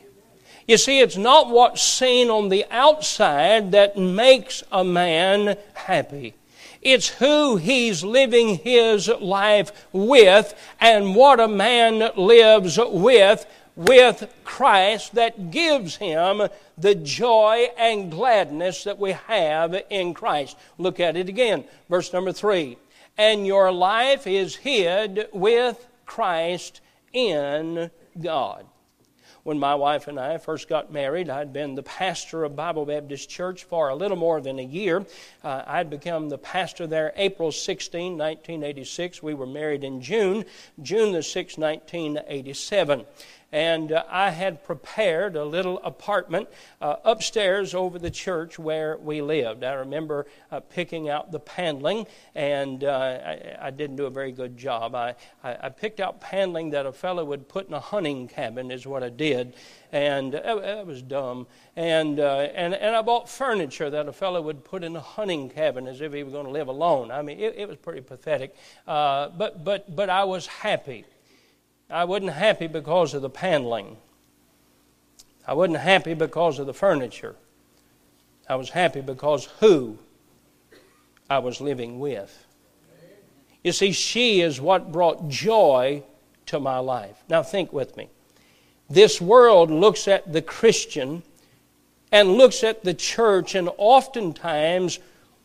You 0.69 0.77
see, 0.77 1.00
it's 1.00 1.17
not 1.17 1.49
what's 1.49 1.83
seen 1.83 2.29
on 2.29 2.50
the 2.50 2.67
outside 2.71 3.73
that 3.73 3.97
makes 3.97 4.62
a 4.71 4.85
man 4.85 5.57
happy. 5.75 6.35
It's 6.83 7.09
who 7.09 7.57
he's 7.57 8.05
living 8.05 8.57
his 8.57 9.09
life 9.09 9.73
with 9.93 10.55
and 10.81 11.17
what 11.17 11.41
a 11.41 11.49
man 11.49 12.11
lives 12.17 12.79
with, 12.79 13.47
with 13.78 14.28
Christ 14.42 15.14
that 15.14 15.52
gives 15.52 15.97
him 15.97 16.42
the 16.76 16.97
joy 16.97 17.68
and 17.78 18.11
gladness 18.11 18.82
that 18.85 18.99
we 18.99 19.12
have 19.12 19.80
in 19.88 20.14
Christ. 20.14 20.56
Look 20.78 20.99
at 20.99 21.16
it 21.16 21.28
again. 21.28 21.64
Verse 21.88 22.12
number 22.12 22.32
three. 22.32 22.76
And 23.16 23.47
your 23.47 23.70
life 23.70 24.26
is 24.26 24.56
hid 24.56 25.28
with 25.32 25.87
Christ 26.06 26.80
in 27.12 27.90
God 28.20 28.66
when 29.49 29.58
my 29.58 29.75
wife 29.75 30.08
and 30.08 30.20
I 30.20 30.37
first 30.37 30.68
got 30.68 30.92
married, 30.92 31.30
I'd 31.30 31.54
been 31.54 31.75
the 31.75 31.82
pastor 31.82 32.44
of 32.44 32.54
Bible 32.54 32.85
Baptist 32.85 33.30
Church 33.30 33.64
for 33.64 33.88
a 33.88 33.94
little 33.94 34.18
more 34.18 34.42
than 34.42 34.58
a 34.58 34.62
year. 34.62 35.06
Uh, 35.42 35.62
I'd 35.66 35.88
become 35.88 36.28
the 36.28 36.37
pastor 36.37 36.87
there 36.87 37.14
April 37.16 37.50
16, 37.50 38.18
1986. 38.18 39.23
We 39.23 39.32
were 39.32 39.47
married 39.47 39.85
in 39.85 40.02
June, 40.02 40.44
June 40.82 41.12
the 41.12 41.20
6th, 41.20 41.56
1987 41.56 43.06
and 43.52 43.93
uh, 43.93 44.05
I 44.09 44.31
had 44.31 44.62
prepared 44.62 45.35
a 45.37 45.45
little 45.45 45.78
apartment 45.83 46.49
uh, 46.83 46.97
upstairs 47.05 47.75
over 47.75 47.99
the 47.99 48.11
church 48.11 48.59
where 48.59 48.99
we 48.99 49.23
lived. 49.23 49.64
I 49.64 49.73
remember 49.75 50.26
uh, 50.50 50.61
picking 50.61 51.09
out 51.09 51.33
the 51.33 51.40
paneling, 51.40 52.07
and 52.35 52.85
uh, 52.85 52.90
I, 52.90 53.57
I, 53.61 53.71
didn't 53.71 53.97
do 53.97 54.07
a 54.07 54.11
very 54.11 54.33
good 54.33 54.57
job. 54.57 54.95
I, 54.95 55.14
I, 55.43 55.57
I, 55.62 55.69
picked 55.71 56.00
out 56.00 56.21
paneling 56.21 56.71
that 56.71 56.85
a 56.85 56.93
fellow 56.93 57.25
would 57.25 57.49
put 57.49 57.69
in 57.69 57.75
a 57.75 57.81
hunting 57.81 58.28
cabin, 58.28 58.71
is 58.71 58.87
what 58.87 59.02
I 59.02 59.09
did, 59.09 59.55
and 59.93 60.35
that 60.35 60.87
was 60.87 61.00
dumb. 61.00 61.47
And, 61.75 62.21
uh, 62.21 62.49
and, 62.55 62.75
and 62.75 62.95
I 62.95 63.00
bought 63.00 63.28
furniture 63.31 63.88
that 63.88 64.09
a 64.09 64.12
fellow 64.12 64.43
would 64.43 64.64
put 64.64 64.85
in 64.85 64.95
a 64.95 65.00
hunting 65.00 65.49
cabin 65.49 65.87
as 65.87 66.02
if 66.02 66.12
he 66.12 66.23
was 66.23 66.33
going 66.33 66.47
to 66.47 66.52
live 66.52 66.69
alone. 66.69 67.11
I 67.11 67.23
mean, 67.23 67.38
it, 67.38 67.55
it 67.57 67.69
was 67.69 67.78
pretty 67.78 68.02
pathetic, 68.02 68.55
uh, 68.87 69.31
but, 69.31 69.64
but, 69.64 69.95
but 69.95 70.11
I 70.11 70.25
was 70.25 70.47
happy. 70.47 71.05
I 71.90 72.04
wasn't 72.04 72.33
happy 72.33 72.66
because 72.66 73.14
of 73.14 73.23
the 73.23 73.30
paneling. 73.30 73.97
I 75.47 75.54
wasn't 75.54 75.78
happy 75.78 76.14
because 76.14 76.59
of 76.59 76.66
the 76.66 76.75
furniture. 76.75 77.35
I 78.49 78.57
was 78.57 78.71
happy 78.71 79.00
because 79.00 79.47
who 79.61 79.99
I 81.30 81.38
was 81.38 81.61
living 81.61 81.99
with. 81.99 82.47
You 83.64 83.73
see, 83.73 83.92
she 83.92 84.40
is 84.40 84.61
what 84.61 84.92
brought 84.92 85.28
joy 85.28 86.02
to 86.47 86.61
my 86.61 86.78
life. 86.78 87.23
Now, 87.28 87.42
think 87.42 87.73
with 87.73 87.97
me. 87.97 88.09
This 88.88 89.21
world 89.21 89.71
looks 89.71 90.09
at 90.09 90.33
the 90.33 90.40
Christian 90.40 91.23
and 92.11 92.33
looks 92.33 92.64
at 92.64 92.85
the 92.85 92.95
church 92.95 93.54
and 93.54 93.68
oftentimes 93.76 94.99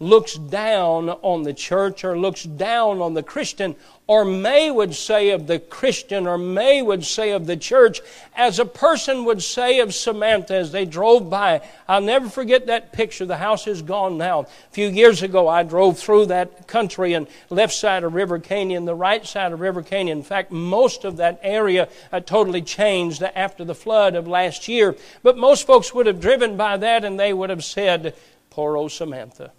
looks 0.04 0.36
down 0.36 1.10
on 1.10 1.44
the 1.44 1.54
church 1.54 2.04
or 2.04 2.18
looks 2.18 2.44
down 2.44 3.02
on 3.02 3.14
the 3.14 3.24
Christian, 3.24 3.76
or 4.06 4.26
may 4.26 4.70
would 4.70 4.94
say 4.94 5.30
of 5.30 5.48
the 5.48 5.60
Christian, 5.60 6.28
or 6.28 6.38
may 6.38 6.82
would 6.82 7.06
say 7.06 7.32
of 7.32 7.48
the 7.48 7.56
church, 7.56 8.02
as 8.36 8.60
a 8.60 8.66
person 8.66 9.24
would 9.24 9.42
say 9.42 9.80
of 9.80 9.94
Samantha 9.94 10.56
as 10.56 10.74
they 10.74 10.84
drove 10.84 11.30
by. 11.30 11.62
I'll 11.88 12.02
never 12.02 12.28
forget 12.30 12.68
that 12.68 12.92
picture. 12.92 13.26
The 13.26 13.38
house 13.38 13.66
is 13.66 13.82
gone 13.82 14.18
now. 14.18 14.42
A 14.42 14.48
few 14.72 14.90
years 14.90 15.24
ago, 15.24 15.48
I 15.48 15.64
drove 15.64 15.98
through 15.98 16.26
that 16.28 16.68
country 16.68 17.14
and 17.14 17.28
left 17.50 17.74
side 17.74 18.04
of 18.04 18.14
River 18.14 18.40
Caney, 18.40 18.78
the 18.78 18.94
right 18.94 19.26
side 19.26 19.54
of 19.54 19.62
River 19.62 19.82
Caney. 19.82 20.12
In 20.12 20.24
fact, 20.24 20.52
most 20.52 21.06
of 21.06 21.18
that 21.18 21.40
area 21.42 21.88
uh, 22.12 22.20
totally 22.20 22.62
changed 22.62 23.24
after 23.24 23.64
the 23.64 23.76
flood 23.76 24.16
of 24.16 24.28
last 24.28 24.68
year. 24.68 24.98
But 25.22 25.38
most 25.38 25.66
folks 25.66 25.94
would 25.94 26.08
have 26.08 26.20
driven 26.20 26.58
by 26.58 26.76
that 26.78 27.06
and 27.06 27.18
they 27.18 27.32
would 27.32 27.50
have 27.50 27.64
said, 27.64 28.16
Poor 28.50 28.78
old 28.78 28.92
Samantha. 28.92 29.52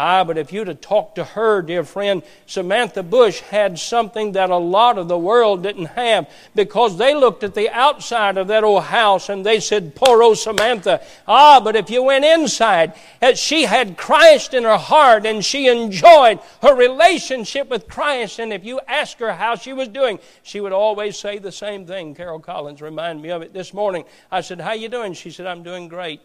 Ah, 0.00 0.22
but 0.22 0.38
if 0.38 0.52
you'd 0.52 0.68
have 0.68 0.80
talked 0.80 1.16
to 1.16 1.24
her, 1.24 1.60
dear 1.60 1.82
friend, 1.82 2.22
Samantha 2.46 3.02
Bush 3.02 3.40
had 3.40 3.80
something 3.80 4.30
that 4.30 4.48
a 4.48 4.56
lot 4.56 4.96
of 4.96 5.08
the 5.08 5.18
world 5.18 5.64
didn't 5.64 5.86
have 5.86 6.30
because 6.54 6.96
they 6.96 7.16
looked 7.16 7.42
at 7.42 7.54
the 7.54 7.68
outside 7.70 8.38
of 8.38 8.46
that 8.46 8.62
old 8.62 8.84
house 8.84 9.28
and 9.28 9.44
they 9.44 9.58
said, 9.58 9.96
Poor 9.96 10.22
old 10.22 10.38
Samantha. 10.38 11.02
Ah, 11.26 11.58
but 11.58 11.74
if 11.74 11.90
you 11.90 12.04
went 12.04 12.24
inside, 12.24 12.92
eh, 13.20 13.34
she 13.34 13.64
had 13.64 13.96
Christ 13.96 14.54
in 14.54 14.62
her 14.62 14.78
heart 14.78 15.26
and 15.26 15.44
she 15.44 15.66
enjoyed 15.66 16.38
her 16.62 16.76
relationship 16.76 17.68
with 17.68 17.88
Christ. 17.88 18.38
And 18.38 18.52
if 18.52 18.64
you 18.64 18.78
ask 18.86 19.18
her 19.18 19.32
how 19.32 19.56
she 19.56 19.72
was 19.72 19.88
doing, 19.88 20.20
she 20.44 20.60
would 20.60 20.72
always 20.72 21.18
say 21.18 21.38
the 21.38 21.50
same 21.50 21.86
thing. 21.86 22.14
Carol 22.14 22.38
Collins 22.38 22.80
reminded 22.80 23.20
me 23.20 23.30
of 23.30 23.42
it 23.42 23.52
this 23.52 23.74
morning. 23.74 24.04
I 24.30 24.42
said, 24.42 24.60
How 24.60 24.74
you 24.74 24.88
doing? 24.88 25.12
She 25.14 25.32
said, 25.32 25.48
I'm 25.48 25.64
doing 25.64 25.88
great. 25.88 26.20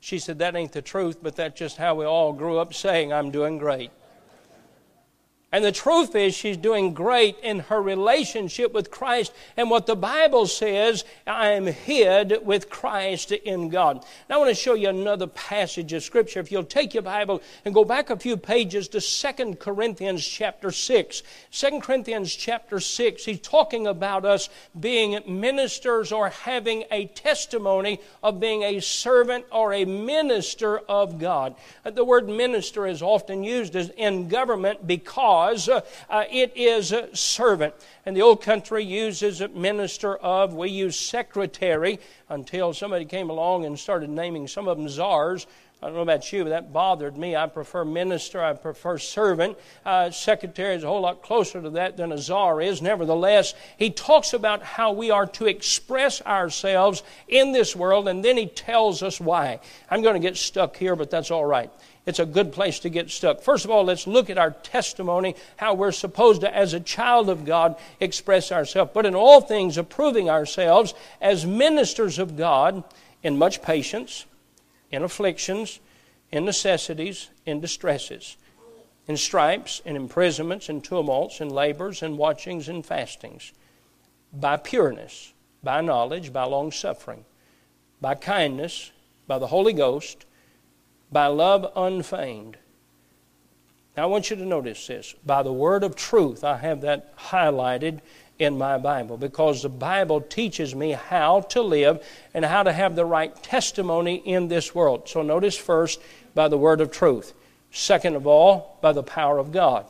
She 0.00 0.18
said, 0.18 0.38
That 0.38 0.56
ain't 0.56 0.72
the 0.72 0.82
truth, 0.82 1.18
but 1.22 1.36
that's 1.36 1.58
just 1.58 1.76
how 1.76 1.94
we 1.94 2.04
all 2.04 2.32
grew 2.32 2.58
up 2.58 2.74
saying, 2.74 3.12
I'm 3.12 3.30
doing 3.30 3.58
great. 3.58 3.90
And 5.52 5.64
the 5.64 5.72
truth 5.72 6.14
is, 6.14 6.32
she's 6.32 6.56
doing 6.56 6.94
great 6.94 7.36
in 7.42 7.58
her 7.58 7.82
relationship 7.82 8.72
with 8.72 8.92
Christ. 8.92 9.32
And 9.56 9.68
what 9.68 9.86
the 9.86 9.96
Bible 9.96 10.46
says, 10.46 11.04
I 11.26 11.50
am 11.50 11.66
hid 11.66 12.38
with 12.44 12.70
Christ 12.70 13.32
in 13.32 13.68
God. 13.68 14.04
Now, 14.28 14.36
I 14.36 14.38
want 14.38 14.50
to 14.50 14.54
show 14.54 14.74
you 14.74 14.90
another 14.90 15.26
passage 15.26 15.92
of 15.92 16.04
Scripture. 16.04 16.38
If 16.38 16.52
you'll 16.52 16.62
take 16.62 16.94
your 16.94 17.02
Bible 17.02 17.42
and 17.64 17.74
go 17.74 17.84
back 17.84 18.10
a 18.10 18.16
few 18.16 18.36
pages 18.36 18.86
to 18.88 19.00
2 19.00 19.56
Corinthians 19.56 20.24
chapter 20.24 20.70
6. 20.70 21.22
2 21.50 21.80
Corinthians 21.80 22.32
chapter 22.32 22.78
6, 22.78 23.24
he's 23.24 23.40
talking 23.40 23.88
about 23.88 24.24
us 24.24 24.50
being 24.78 25.18
ministers 25.26 26.12
or 26.12 26.28
having 26.28 26.84
a 26.92 27.06
testimony 27.06 27.98
of 28.22 28.38
being 28.38 28.62
a 28.62 28.78
servant 28.78 29.44
or 29.50 29.72
a 29.72 29.84
minister 29.84 30.78
of 30.78 31.18
God. 31.18 31.56
The 31.82 32.04
word 32.04 32.28
minister 32.28 32.86
is 32.86 33.02
often 33.02 33.42
used 33.42 33.74
as 33.74 33.88
in 33.96 34.28
government 34.28 34.86
because 34.86 35.39
because 35.40 35.68
uh, 35.68 35.80
uh, 36.10 36.24
it 36.30 36.52
is 36.54 36.92
a 36.92 37.14
servant. 37.16 37.74
And 38.04 38.16
the 38.16 38.22
old 38.22 38.42
country 38.42 38.84
uses 38.84 39.42
minister 39.54 40.16
of, 40.16 40.54
we 40.54 40.70
use 40.70 40.98
secretary 40.98 41.98
until 42.28 42.72
somebody 42.74 43.04
came 43.04 43.30
along 43.30 43.64
and 43.64 43.78
started 43.78 44.10
naming 44.10 44.46
some 44.46 44.68
of 44.68 44.76
them 44.76 44.88
czars. 44.88 45.46
I 45.82 45.86
don't 45.86 45.94
know 45.94 46.02
about 46.02 46.30
you, 46.30 46.44
but 46.44 46.50
that 46.50 46.74
bothered 46.74 47.16
me. 47.16 47.36
I 47.36 47.46
prefer 47.46 47.86
minister, 47.86 48.42
I 48.42 48.52
prefer 48.52 48.98
servant. 48.98 49.56
Uh, 49.86 50.10
secretary 50.10 50.74
is 50.74 50.84
a 50.84 50.86
whole 50.86 51.00
lot 51.00 51.22
closer 51.22 51.62
to 51.62 51.70
that 51.70 51.96
than 51.96 52.12
a 52.12 52.18
czar 52.18 52.60
is. 52.60 52.82
Nevertheless, 52.82 53.54
he 53.78 53.88
talks 53.88 54.34
about 54.34 54.62
how 54.62 54.92
we 54.92 55.10
are 55.10 55.26
to 55.26 55.46
express 55.46 56.20
ourselves 56.20 57.02
in 57.28 57.52
this 57.52 57.74
world, 57.74 58.08
and 58.08 58.22
then 58.22 58.36
he 58.36 58.46
tells 58.46 59.02
us 59.02 59.18
why. 59.18 59.58
I'm 59.90 60.02
going 60.02 60.20
to 60.20 60.20
get 60.20 60.36
stuck 60.36 60.76
here, 60.76 60.96
but 60.96 61.10
that's 61.10 61.30
all 61.30 61.46
right 61.46 61.70
it's 62.06 62.18
a 62.18 62.26
good 62.26 62.52
place 62.52 62.78
to 62.80 62.88
get 62.88 63.10
stuck. 63.10 63.42
First 63.42 63.64
of 63.64 63.70
all, 63.70 63.84
let's 63.84 64.06
look 64.06 64.30
at 64.30 64.38
our 64.38 64.50
testimony, 64.50 65.36
how 65.56 65.74
we're 65.74 65.92
supposed 65.92 66.40
to, 66.40 66.54
as 66.54 66.72
a 66.72 66.80
child 66.80 67.28
of 67.28 67.44
God, 67.44 67.76
express 68.00 68.50
ourselves. 68.50 68.92
But 68.94 69.06
in 69.06 69.14
all 69.14 69.40
things, 69.40 69.76
approving 69.76 70.30
ourselves 70.30 70.94
as 71.20 71.44
ministers 71.44 72.18
of 72.18 72.36
God 72.36 72.84
in 73.22 73.36
much 73.36 73.60
patience, 73.60 74.24
in 74.90 75.02
afflictions, 75.02 75.78
in 76.32 76.44
necessities, 76.44 77.28
in 77.44 77.60
distresses, 77.60 78.36
in 79.06 79.16
stripes, 79.16 79.82
in 79.84 79.94
imprisonments, 79.94 80.68
in 80.68 80.80
tumults, 80.80 81.40
in 81.40 81.50
labors, 81.50 82.02
in 82.02 82.16
watchings, 82.16 82.68
and 82.68 82.84
fastings, 82.86 83.52
by 84.32 84.56
pureness, 84.56 85.34
by 85.62 85.80
knowledge, 85.82 86.32
by 86.32 86.44
long 86.44 86.72
suffering, 86.72 87.24
by 88.00 88.14
kindness, 88.14 88.90
by 89.26 89.38
the 89.38 89.48
Holy 89.48 89.74
Ghost 89.74 90.24
by 91.12 91.26
love 91.26 91.70
unfeigned. 91.76 92.56
Now, 93.96 94.04
I 94.04 94.06
want 94.06 94.30
you 94.30 94.36
to 94.36 94.44
notice 94.44 94.86
this. 94.86 95.14
By 95.26 95.42
the 95.42 95.52
word 95.52 95.82
of 95.82 95.96
truth, 95.96 96.44
I 96.44 96.56
have 96.56 96.82
that 96.82 97.16
highlighted 97.18 98.00
in 98.38 98.56
my 98.56 98.78
Bible 98.78 99.16
because 99.16 99.62
the 99.62 99.68
Bible 99.68 100.20
teaches 100.20 100.74
me 100.74 100.92
how 100.92 101.42
to 101.42 101.60
live 101.60 102.02
and 102.32 102.44
how 102.44 102.62
to 102.62 102.72
have 102.72 102.96
the 102.96 103.04
right 103.04 103.34
testimony 103.42 104.16
in 104.16 104.48
this 104.48 104.74
world. 104.74 105.08
So, 105.08 105.22
notice 105.22 105.56
first, 105.56 106.00
by 106.34 106.48
the 106.48 106.58
word 106.58 106.80
of 106.80 106.90
truth. 106.90 107.34
Second 107.72 108.16
of 108.16 108.26
all, 108.26 108.78
by 108.80 108.92
the 108.92 109.02
power 109.02 109.38
of 109.38 109.52
God. 109.52 109.86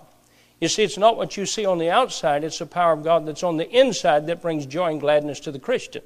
You 0.60 0.68
see, 0.68 0.82
it's 0.82 0.98
not 0.98 1.16
what 1.16 1.36
you 1.36 1.46
see 1.46 1.64
on 1.64 1.78
the 1.78 1.90
outside, 1.90 2.44
it's 2.44 2.58
the 2.58 2.66
power 2.66 2.92
of 2.92 3.02
God 3.02 3.26
that's 3.26 3.42
on 3.42 3.56
the 3.56 3.70
inside 3.70 4.26
that 4.26 4.42
brings 4.42 4.66
joy 4.66 4.90
and 4.90 5.00
gladness 5.00 5.40
to 5.40 5.52
the 5.52 5.58
Christian. 5.58 6.02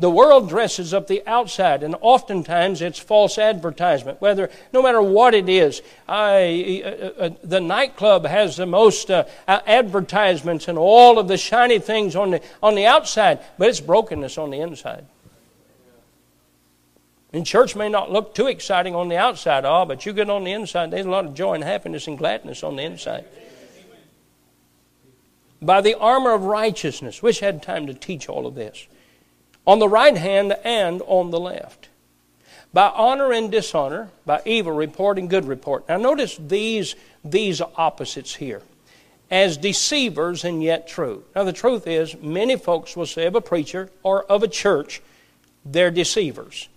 The 0.00 0.10
world 0.10 0.48
dresses 0.48 0.94
up 0.94 1.08
the 1.08 1.26
outside, 1.26 1.82
and 1.82 1.96
oftentimes 2.00 2.82
it's 2.82 3.00
false 3.00 3.36
advertisement. 3.36 4.20
Whether, 4.20 4.48
no 4.72 4.80
matter 4.80 5.02
what 5.02 5.34
it 5.34 5.48
is, 5.48 5.82
I, 6.08 6.82
uh, 6.84 6.88
uh, 6.88 7.24
uh 7.24 7.30
the 7.42 7.60
nightclub 7.60 8.24
has 8.24 8.56
the 8.56 8.66
most 8.66 9.10
uh, 9.10 9.24
advertisements 9.48 10.68
and 10.68 10.78
all 10.78 11.18
of 11.18 11.26
the 11.26 11.36
shiny 11.36 11.80
things 11.80 12.14
on 12.14 12.30
the 12.30 12.42
on 12.62 12.76
the 12.76 12.86
outside, 12.86 13.40
but 13.58 13.68
it's 13.68 13.80
brokenness 13.80 14.38
on 14.38 14.50
the 14.50 14.60
inside. 14.60 15.04
And 17.32 17.44
church 17.44 17.74
may 17.74 17.88
not 17.88 18.10
look 18.10 18.36
too 18.36 18.46
exciting 18.46 18.94
on 18.94 19.08
the 19.08 19.16
outside, 19.16 19.64
oh, 19.64 19.84
but 19.84 20.06
you 20.06 20.12
get 20.12 20.30
on 20.30 20.44
the 20.44 20.52
inside, 20.52 20.92
there's 20.92 21.06
a 21.06 21.10
lot 21.10 21.26
of 21.26 21.34
joy 21.34 21.54
and 21.54 21.64
happiness 21.64 22.06
and 22.06 22.16
gladness 22.16 22.62
on 22.62 22.76
the 22.76 22.82
inside. 22.82 23.24
By 25.60 25.80
the 25.80 25.98
armor 25.98 26.32
of 26.34 26.44
righteousness, 26.44 27.20
which 27.20 27.40
had 27.40 27.64
time 27.64 27.88
to 27.88 27.94
teach 27.94 28.28
all 28.28 28.46
of 28.46 28.54
this 28.54 28.86
on 29.68 29.78
the 29.78 29.88
right 29.88 30.16
hand 30.16 30.56
and 30.64 31.02
on 31.06 31.30
the 31.30 31.38
left. 31.38 31.90
By 32.72 32.88
honor 32.88 33.32
and 33.32 33.52
dishonor, 33.52 34.08
by 34.24 34.40
evil 34.46 34.72
report 34.72 35.18
and 35.18 35.28
good 35.28 35.44
report. 35.44 35.86
Now 35.90 35.98
notice 35.98 36.38
these, 36.38 36.96
these 37.22 37.60
opposites 37.76 38.34
here. 38.34 38.62
As 39.30 39.58
deceivers 39.58 40.42
and 40.42 40.62
yet 40.62 40.88
true. 40.88 41.22
Now 41.36 41.44
the 41.44 41.52
truth 41.52 41.86
is, 41.86 42.16
many 42.16 42.56
folks 42.56 42.96
will 42.96 43.04
say 43.04 43.26
of 43.26 43.34
a 43.34 43.42
preacher 43.42 43.90
or 44.02 44.24
of 44.24 44.42
a 44.42 44.48
church, 44.48 45.02
they're 45.66 45.90
deceivers. 45.90 46.68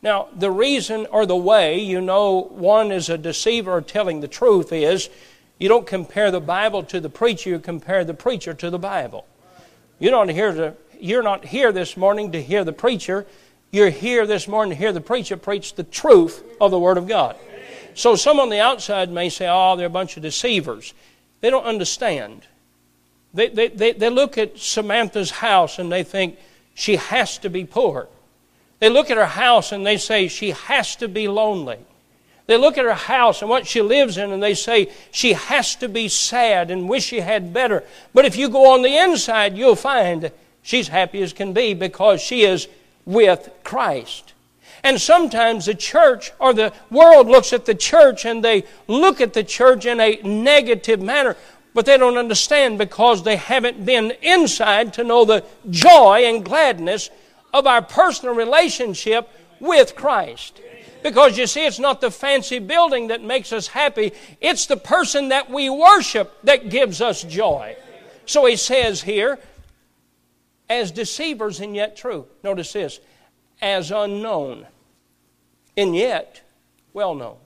Now, 0.00 0.28
the 0.34 0.52
reason 0.52 1.06
or 1.10 1.26
the 1.26 1.36
way 1.36 1.80
you 1.80 2.00
know 2.00 2.42
one 2.42 2.92
is 2.92 3.08
a 3.08 3.18
deceiver 3.18 3.80
telling 3.80 4.20
the 4.20 4.28
truth 4.28 4.72
is 4.72 5.10
you 5.58 5.68
don't 5.68 5.86
compare 5.86 6.30
the 6.30 6.40
Bible 6.40 6.84
to 6.84 7.00
the 7.00 7.10
preacher, 7.10 7.50
you 7.50 7.58
compare 7.58 8.04
the 8.04 8.14
preacher 8.14 8.54
to 8.54 8.70
the 8.70 8.78
Bible. 8.78 9.26
You 9.98 10.10
don't 10.10 10.28
hear 10.28 10.52
to 10.52 10.74
you're 11.02 11.22
not 11.22 11.44
here 11.44 11.72
this 11.72 11.96
morning 11.96 12.32
to 12.32 12.42
hear 12.42 12.64
the 12.64 12.72
preacher. 12.72 13.26
You're 13.70 13.90
here 13.90 14.26
this 14.26 14.48
morning 14.48 14.70
to 14.70 14.76
hear 14.76 14.92
the 14.92 15.00
preacher 15.00 15.36
preach 15.36 15.74
the 15.74 15.84
truth 15.84 16.42
of 16.60 16.70
the 16.70 16.78
Word 16.78 16.98
of 16.98 17.06
God. 17.06 17.36
So 17.94 18.16
some 18.16 18.40
on 18.40 18.48
the 18.48 18.60
outside 18.60 19.10
may 19.10 19.28
say, 19.28 19.48
oh, 19.48 19.76
they're 19.76 19.86
a 19.86 19.90
bunch 19.90 20.16
of 20.16 20.22
deceivers. 20.22 20.94
They 21.40 21.50
don't 21.50 21.64
understand. 21.64 22.42
They, 23.32 23.48
they, 23.48 23.68
they, 23.68 23.92
they 23.92 24.10
look 24.10 24.38
at 24.38 24.58
Samantha's 24.58 25.30
house 25.30 25.78
and 25.78 25.90
they 25.90 26.02
think 26.02 26.38
she 26.74 26.96
has 26.96 27.38
to 27.38 27.50
be 27.50 27.64
poor. 27.64 28.08
They 28.78 28.88
look 28.88 29.10
at 29.10 29.16
her 29.16 29.26
house 29.26 29.72
and 29.72 29.86
they 29.86 29.98
say 29.98 30.28
she 30.28 30.50
has 30.50 30.96
to 30.96 31.08
be 31.08 31.28
lonely. 31.28 31.78
They 32.46 32.56
look 32.56 32.78
at 32.78 32.84
her 32.84 32.94
house 32.94 33.42
and 33.42 33.50
what 33.50 33.66
she 33.66 33.82
lives 33.82 34.16
in 34.16 34.32
and 34.32 34.42
they 34.42 34.54
say 34.54 34.90
she 35.12 35.34
has 35.34 35.76
to 35.76 35.88
be 35.88 36.08
sad 36.08 36.70
and 36.70 36.88
wish 36.88 37.04
she 37.04 37.20
had 37.20 37.52
better. 37.52 37.84
But 38.12 38.24
if 38.24 38.36
you 38.36 38.48
go 38.48 38.72
on 38.72 38.82
the 38.82 38.96
inside, 38.96 39.56
you'll 39.56 39.76
find 39.76 40.32
She's 40.62 40.88
happy 40.88 41.22
as 41.22 41.32
can 41.32 41.52
be 41.52 41.74
because 41.74 42.20
she 42.20 42.42
is 42.42 42.68
with 43.04 43.50
Christ. 43.64 44.34
And 44.82 45.00
sometimes 45.00 45.66
the 45.66 45.74
church 45.74 46.32
or 46.38 46.52
the 46.52 46.72
world 46.90 47.26
looks 47.26 47.52
at 47.52 47.66
the 47.66 47.74
church 47.74 48.24
and 48.24 48.42
they 48.42 48.64
look 48.86 49.20
at 49.20 49.34
the 49.34 49.44
church 49.44 49.84
in 49.84 50.00
a 50.00 50.20
negative 50.22 51.00
manner, 51.00 51.36
but 51.74 51.86
they 51.86 51.98
don't 51.98 52.16
understand 52.16 52.78
because 52.78 53.22
they 53.22 53.36
haven't 53.36 53.84
been 53.84 54.12
inside 54.22 54.94
to 54.94 55.04
know 55.04 55.24
the 55.24 55.44
joy 55.68 56.22
and 56.24 56.44
gladness 56.44 57.10
of 57.52 57.66
our 57.66 57.82
personal 57.82 58.34
relationship 58.34 59.28
with 59.58 59.94
Christ. 59.94 60.60
Because 61.02 61.38
you 61.38 61.46
see, 61.46 61.66
it's 61.66 61.78
not 61.78 62.00
the 62.00 62.10
fancy 62.10 62.58
building 62.58 63.08
that 63.08 63.22
makes 63.22 63.52
us 63.52 63.66
happy, 63.66 64.12
it's 64.40 64.66
the 64.66 64.76
person 64.76 65.28
that 65.28 65.50
we 65.50 65.70
worship 65.70 66.36
that 66.44 66.68
gives 66.68 67.00
us 67.00 67.22
joy. 67.22 67.76
So 68.26 68.44
he 68.46 68.56
says 68.56 69.02
here, 69.02 69.38
as 70.70 70.92
deceivers 70.92 71.60
and 71.60 71.74
yet 71.74 71.96
true. 71.96 72.26
Notice 72.44 72.72
this 72.72 73.00
as 73.60 73.90
unknown 73.90 74.66
and 75.76 75.94
yet 75.94 76.42
well 76.92 77.14
known. 77.14 77.36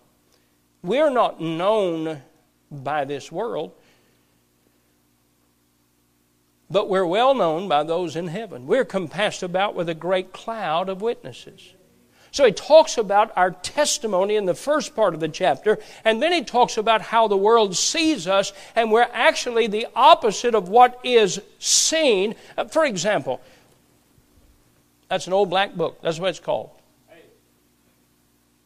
We're 0.82 1.10
not 1.10 1.40
known 1.40 2.22
by 2.70 3.06
this 3.06 3.32
world, 3.32 3.72
but 6.70 6.88
we're 6.88 7.06
well 7.06 7.34
known 7.34 7.68
by 7.68 7.82
those 7.82 8.16
in 8.16 8.28
heaven. 8.28 8.66
We're 8.66 8.84
compassed 8.84 9.42
about 9.42 9.74
with 9.74 9.88
a 9.88 9.94
great 9.94 10.32
cloud 10.32 10.90
of 10.90 11.00
witnesses. 11.00 11.73
So 12.34 12.44
he 12.44 12.50
talks 12.50 12.98
about 12.98 13.30
our 13.36 13.52
testimony 13.52 14.34
in 14.34 14.44
the 14.44 14.56
first 14.56 14.96
part 14.96 15.14
of 15.14 15.20
the 15.20 15.28
chapter, 15.28 15.78
and 16.04 16.20
then 16.20 16.32
he 16.32 16.42
talks 16.42 16.76
about 16.76 17.00
how 17.00 17.28
the 17.28 17.36
world 17.36 17.76
sees 17.76 18.26
us, 18.26 18.52
and 18.74 18.90
we're 18.90 19.08
actually 19.12 19.68
the 19.68 19.86
opposite 19.94 20.52
of 20.52 20.68
what 20.68 20.98
is 21.04 21.40
seen. 21.60 22.34
Uh, 22.58 22.64
for 22.64 22.84
example, 22.84 23.40
that's 25.08 25.28
an 25.28 25.32
old 25.32 25.48
black 25.48 25.76
book. 25.76 26.00
That's 26.02 26.18
what 26.18 26.30
it's 26.30 26.40
called. 26.40 26.70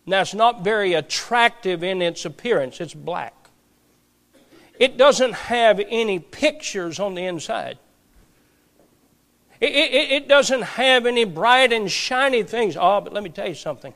Now, 0.07 0.22
it's 0.22 0.33
not 0.33 0.64
very 0.64 0.94
attractive 0.94 1.85
in 1.85 2.00
its 2.00 2.24
appearance, 2.24 2.81
it's 2.81 2.94
black. 2.94 3.50
It 4.81 4.96
doesn't 4.96 5.35
have 5.35 5.78
any 5.90 6.18
pictures 6.20 6.98
on 6.98 7.14
the 7.14 7.26
inside. 7.26 7.76
It, 9.61 9.73
it, 9.73 10.11
it, 10.12 10.29
doesn't 10.29 10.62
have 10.62 11.05
any 11.05 11.25
bright 11.25 11.73
and 11.73 11.90
shiny 11.90 12.44
things. 12.44 12.77
Oh, 12.79 13.01
but 13.01 13.12
let 13.12 13.25
me 13.25 13.31
tell 13.31 13.49
you 13.49 13.55
something. 13.55 13.92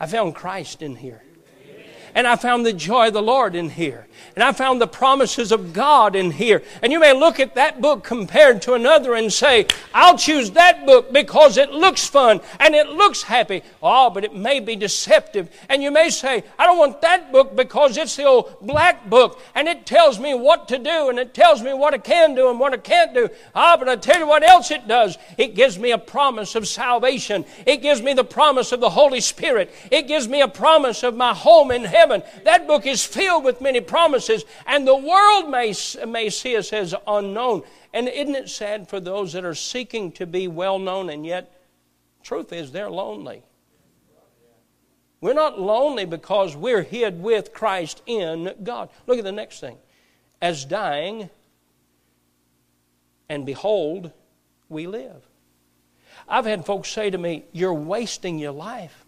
I 0.00 0.06
found 0.06 0.34
Christ 0.34 0.82
in 0.82 0.96
here. 0.96 1.22
And 2.14 2.26
I 2.26 2.36
found 2.36 2.64
the 2.64 2.72
joy 2.72 3.08
of 3.08 3.14
the 3.14 3.22
Lord 3.22 3.54
in 3.54 3.70
here. 3.70 4.06
And 4.34 4.44
I 4.44 4.52
found 4.52 4.80
the 4.80 4.86
promises 4.86 5.52
of 5.52 5.72
God 5.72 6.14
in 6.14 6.30
here. 6.30 6.62
And 6.82 6.92
you 6.92 7.00
may 7.00 7.12
look 7.12 7.40
at 7.40 7.54
that 7.54 7.80
book 7.80 8.04
compared 8.04 8.62
to 8.62 8.74
another 8.74 9.14
and 9.14 9.32
say, 9.32 9.66
I'll 9.94 10.16
choose 10.16 10.52
that 10.52 10.86
book 10.86 11.12
because 11.12 11.56
it 11.56 11.70
looks 11.72 12.06
fun 12.06 12.40
and 12.58 12.74
it 12.74 12.88
looks 12.88 13.22
happy. 13.22 13.62
Oh, 13.82 14.10
but 14.10 14.24
it 14.24 14.34
may 14.34 14.60
be 14.60 14.76
deceptive. 14.76 15.50
And 15.68 15.82
you 15.82 15.90
may 15.90 16.10
say, 16.10 16.44
I 16.58 16.66
don't 16.66 16.78
want 16.78 17.00
that 17.00 17.32
book 17.32 17.56
because 17.56 17.96
it's 17.96 18.16
the 18.16 18.24
old 18.24 18.56
black 18.60 19.08
book 19.08 19.40
and 19.54 19.68
it 19.68 19.86
tells 19.86 20.18
me 20.18 20.34
what 20.34 20.68
to 20.68 20.78
do 20.78 21.08
and 21.08 21.18
it 21.18 21.34
tells 21.34 21.62
me 21.62 21.72
what 21.74 21.94
I 21.94 21.98
can 21.98 22.34
do 22.34 22.50
and 22.50 22.60
what 22.60 22.72
I 22.72 22.78
can't 22.78 23.14
do. 23.14 23.28
Ah, 23.54 23.76
but 23.78 23.88
I 23.88 23.96
tell 23.96 24.18
you 24.18 24.26
what 24.26 24.42
else 24.42 24.70
it 24.70 24.86
does. 24.86 25.18
It 25.38 25.54
gives 25.54 25.78
me 25.78 25.90
a 25.90 25.98
promise 25.98 26.54
of 26.54 26.68
salvation. 26.68 27.44
It 27.66 27.78
gives 27.78 28.02
me 28.02 28.14
the 28.14 28.24
promise 28.24 28.72
of 28.72 28.80
the 28.80 28.90
Holy 28.90 29.20
Spirit. 29.20 29.72
It 29.90 30.06
gives 30.06 30.28
me 30.28 30.40
a 30.40 30.48
promise 30.48 31.02
of 31.02 31.16
my 31.16 31.34
home 31.34 31.70
in 31.70 31.84
heaven. 31.84 31.99
That 32.44 32.66
book 32.66 32.86
is 32.86 33.04
filled 33.04 33.44
with 33.44 33.60
many 33.60 33.80
promises 33.80 34.10
promises, 34.10 34.44
and 34.66 34.86
the 34.86 34.96
world 34.96 35.50
may, 35.50 35.74
may 36.06 36.30
see 36.30 36.56
us 36.56 36.72
as 36.72 36.94
unknown. 37.06 37.62
And 37.92 38.08
isn't 38.08 38.34
it 38.34 38.48
sad 38.48 38.88
for 38.88 39.00
those 39.00 39.32
that 39.32 39.44
are 39.44 39.54
seeking 39.54 40.12
to 40.12 40.26
be 40.26 40.48
well 40.48 40.78
known, 40.78 41.10
and 41.10 41.26
yet, 41.26 41.60
truth 42.22 42.52
is, 42.52 42.72
they're 42.72 42.90
lonely. 42.90 43.42
We're 45.20 45.34
not 45.34 45.60
lonely 45.60 46.06
because 46.06 46.56
we're 46.56 46.82
hid 46.82 47.22
with 47.22 47.52
Christ 47.52 48.02
in 48.06 48.54
God. 48.62 48.88
Look 49.06 49.18
at 49.18 49.24
the 49.24 49.32
next 49.32 49.60
thing. 49.60 49.76
As 50.40 50.64
dying, 50.64 51.28
and 53.28 53.44
behold, 53.44 54.12
we 54.70 54.86
live. 54.86 55.28
I've 56.26 56.46
had 56.46 56.64
folks 56.64 56.88
say 56.88 57.10
to 57.10 57.18
me, 57.18 57.44
You're 57.52 57.74
wasting 57.74 58.38
your 58.38 58.52
life. 58.52 59.04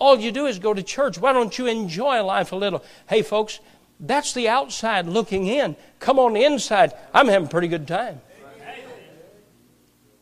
All 0.00 0.18
you 0.18 0.32
do 0.32 0.46
is 0.46 0.58
go 0.58 0.74
to 0.74 0.82
church. 0.82 1.18
Why 1.18 1.32
don't 1.32 1.56
you 1.58 1.66
enjoy 1.66 2.24
life 2.24 2.52
a 2.52 2.56
little? 2.56 2.82
Hey, 3.08 3.22
folks, 3.22 3.60
that's 4.00 4.32
the 4.32 4.48
outside 4.48 5.06
looking 5.06 5.46
in. 5.46 5.76
Come 6.00 6.18
on 6.18 6.32
the 6.32 6.42
inside. 6.42 6.94
I'm 7.12 7.28
having 7.28 7.46
a 7.46 7.50
pretty 7.50 7.68
good 7.68 7.86
time. 7.86 8.22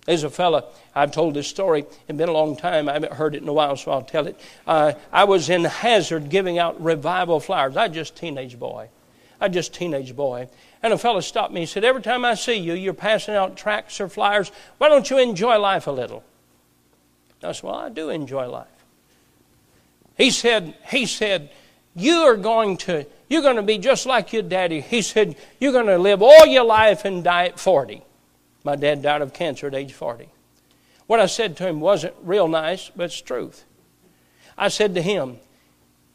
There's 0.04 0.24
a 0.24 0.30
fella, 0.30 0.64
I've 0.94 1.12
told 1.12 1.34
this 1.34 1.46
story, 1.46 1.84
it's 2.08 2.16
been 2.16 2.30
a 2.30 2.32
long 2.32 2.56
time, 2.56 2.88
I 2.88 2.94
haven't 2.94 3.12
heard 3.12 3.34
it 3.34 3.42
in 3.42 3.48
a 3.48 3.52
while, 3.52 3.76
so 3.76 3.92
I'll 3.92 4.00
tell 4.00 4.26
it. 4.26 4.40
Uh, 4.66 4.94
I 5.12 5.24
was 5.24 5.50
in 5.50 5.64
Hazard 5.64 6.30
giving 6.30 6.58
out 6.58 6.82
revival 6.82 7.40
flyers. 7.40 7.76
I 7.76 7.88
just 7.88 8.16
teenage 8.16 8.58
boy. 8.58 8.88
I 9.38 9.48
just 9.48 9.74
teenage 9.74 10.16
boy. 10.16 10.48
And 10.82 10.94
a 10.94 10.98
fellow 10.98 11.20
stopped 11.20 11.52
me. 11.52 11.60
He 11.60 11.66
said, 11.66 11.84
Every 11.84 12.00
time 12.00 12.24
I 12.24 12.34
see 12.34 12.54
you, 12.54 12.72
you're 12.72 12.94
passing 12.94 13.34
out 13.34 13.58
tracts 13.58 14.00
or 14.00 14.08
flyers. 14.08 14.50
Why 14.78 14.88
don't 14.88 15.10
you 15.10 15.18
enjoy 15.18 15.58
life 15.58 15.86
a 15.86 15.92
little? 15.92 16.24
I 17.42 17.52
said, 17.52 17.64
Well, 17.64 17.74
I 17.74 17.90
do 17.90 18.08
enjoy 18.08 18.48
life. 18.48 18.77
He 20.18 20.30
said, 20.30 20.74
he 20.90 21.06
said, 21.06 21.50
You 21.94 22.16
are 22.24 22.36
going 22.36 22.76
to 22.78 23.06
you're 23.28 23.42
going 23.42 23.56
to 23.56 23.62
be 23.62 23.78
just 23.78 24.06
like 24.06 24.32
your 24.32 24.42
daddy. 24.42 24.80
He 24.80 25.02
said, 25.02 25.36
You're 25.60 25.72
going 25.72 25.86
to 25.86 25.98
live 25.98 26.22
all 26.22 26.46
your 26.46 26.64
life 26.64 27.04
and 27.04 27.22
die 27.22 27.46
at 27.46 27.60
40. 27.60 28.02
My 28.64 28.76
dad 28.76 29.02
died 29.02 29.22
of 29.22 29.32
cancer 29.32 29.66
at 29.66 29.74
age 29.74 29.92
40. 29.92 30.28
What 31.06 31.20
I 31.20 31.26
said 31.26 31.56
to 31.58 31.66
him 31.66 31.80
wasn't 31.80 32.14
real 32.22 32.48
nice, 32.48 32.90
but 32.94 33.04
it's 33.04 33.20
truth. 33.20 33.64
I 34.56 34.68
said 34.68 34.94
to 34.94 35.02
him, 35.02 35.38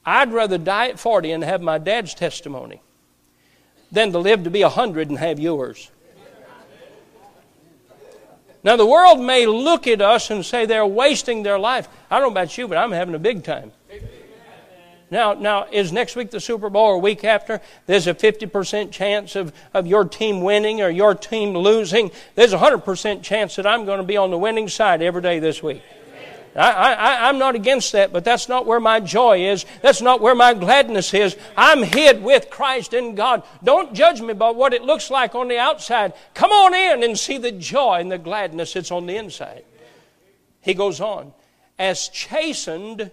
I'd 0.06 0.34
rather 0.34 0.58
die 0.58 0.90
at 0.90 1.00
40 1.00 1.32
and 1.32 1.44
have 1.44 1.62
my 1.62 1.78
dad's 1.78 2.14
testimony 2.14 2.82
than 3.92 4.12
to 4.12 4.20
live 4.20 4.44
to 4.44 4.50
be 4.50 4.64
100 4.64 5.10
and 5.10 5.18
have 5.18 5.40
yours. 5.40 5.90
Now, 8.64 8.78
the 8.78 8.86
world 8.86 9.20
may 9.20 9.46
look 9.46 9.88
at 9.88 10.02
us 10.02 10.32
and 10.32 10.46
say 10.46 10.66
they're 10.66 10.86
wasting 10.86 11.44
their 11.44 11.60
life. 11.60 11.90
I 12.10 12.18
don't 12.20 12.30
know 12.30 12.32
about 12.32 12.58
you, 12.58 12.68
but 12.68 12.78
I'm 12.78 12.92
having 12.92 13.14
a 13.14 13.20
big 13.20 13.44
time. 13.44 13.74
Now, 15.14 15.34
now, 15.34 15.68
is 15.72 15.92
next 15.92 16.16
week 16.16 16.32
the 16.32 16.40
Super 16.40 16.72
Bowl 16.72 16.88
or 16.88 16.98
week 16.98 17.24
after? 17.24 17.62
There's 17.86 18.08
a 18.08 18.16
50% 18.16 18.90
chance 18.90 19.36
of, 19.36 19.54
of 19.72 19.86
your 19.86 20.06
team 20.06 20.42
winning 20.42 20.82
or 20.82 20.90
your 20.90 21.14
team 21.14 21.56
losing. 21.56 22.10
There's 22.34 22.52
a 22.52 22.58
100% 22.58 23.22
chance 23.22 23.56
that 23.58 23.68
I'm 23.68 23.86
going 23.86 24.00
to 24.00 24.04
be 24.04 24.18
on 24.18 24.32
the 24.32 24.40
winning 24.40 24.68
side 24.68 25.04
every 25.04 25.22
day 25.22 25.38
this 25.38 25.62
week. 25.62 25.84
I, 26.56 26.94
I, 26.96 27.30
I'm 27.30 27.38
not 27.38 27.54
against 27.54 27.92
that, 27.92 28.12
but 28.12 28.26
that's 28.26 28.50
not 28.50 28.66
where 28.66 28.80
my 28.80 29.00
joy 29.00 29.52
is. 29.52 29.68
That's 29.84 30.02
not 30.02 30.20
where 30.20 30.34
my 30.34 30.56
gladness 30.56 31.14
is. 31.14 31.38
I'm 31.56 31.84
hid 31.84 32.24
with 32.24 32.50
Christ 32.50 32.96
in 32.96 33.14
God. 33.14 33.44
Don't 33.64 33.94
judge 33.94 34.20
me 34.20 34.34
by 34.34 34.50
what 34.50 34.74
it 34.74 34.82
looks 34.82 35.12
like 35.12 35.36
on 35.36 35.48
the 35.48 35.60
outside. 35.60 36.14
Come 36.34 36.50
on 36.50 36.74
in 36.74 37.04
and 37.04 37.20
see 37.20 37.38
the 37.38 37.52
joy 37.52 38.00
and 38.00 38.12
the 38.12 38.18
gladness 38.18 38.74
that's 38.74 38.90
on 38.90 39.06
the 39.06 39.18
inside. 39.18 39.64
He 40.62 40.74
goes 40.74 41.00
on, 41.00 41.34
as 41.78 42.08
chastened 42.08 43.12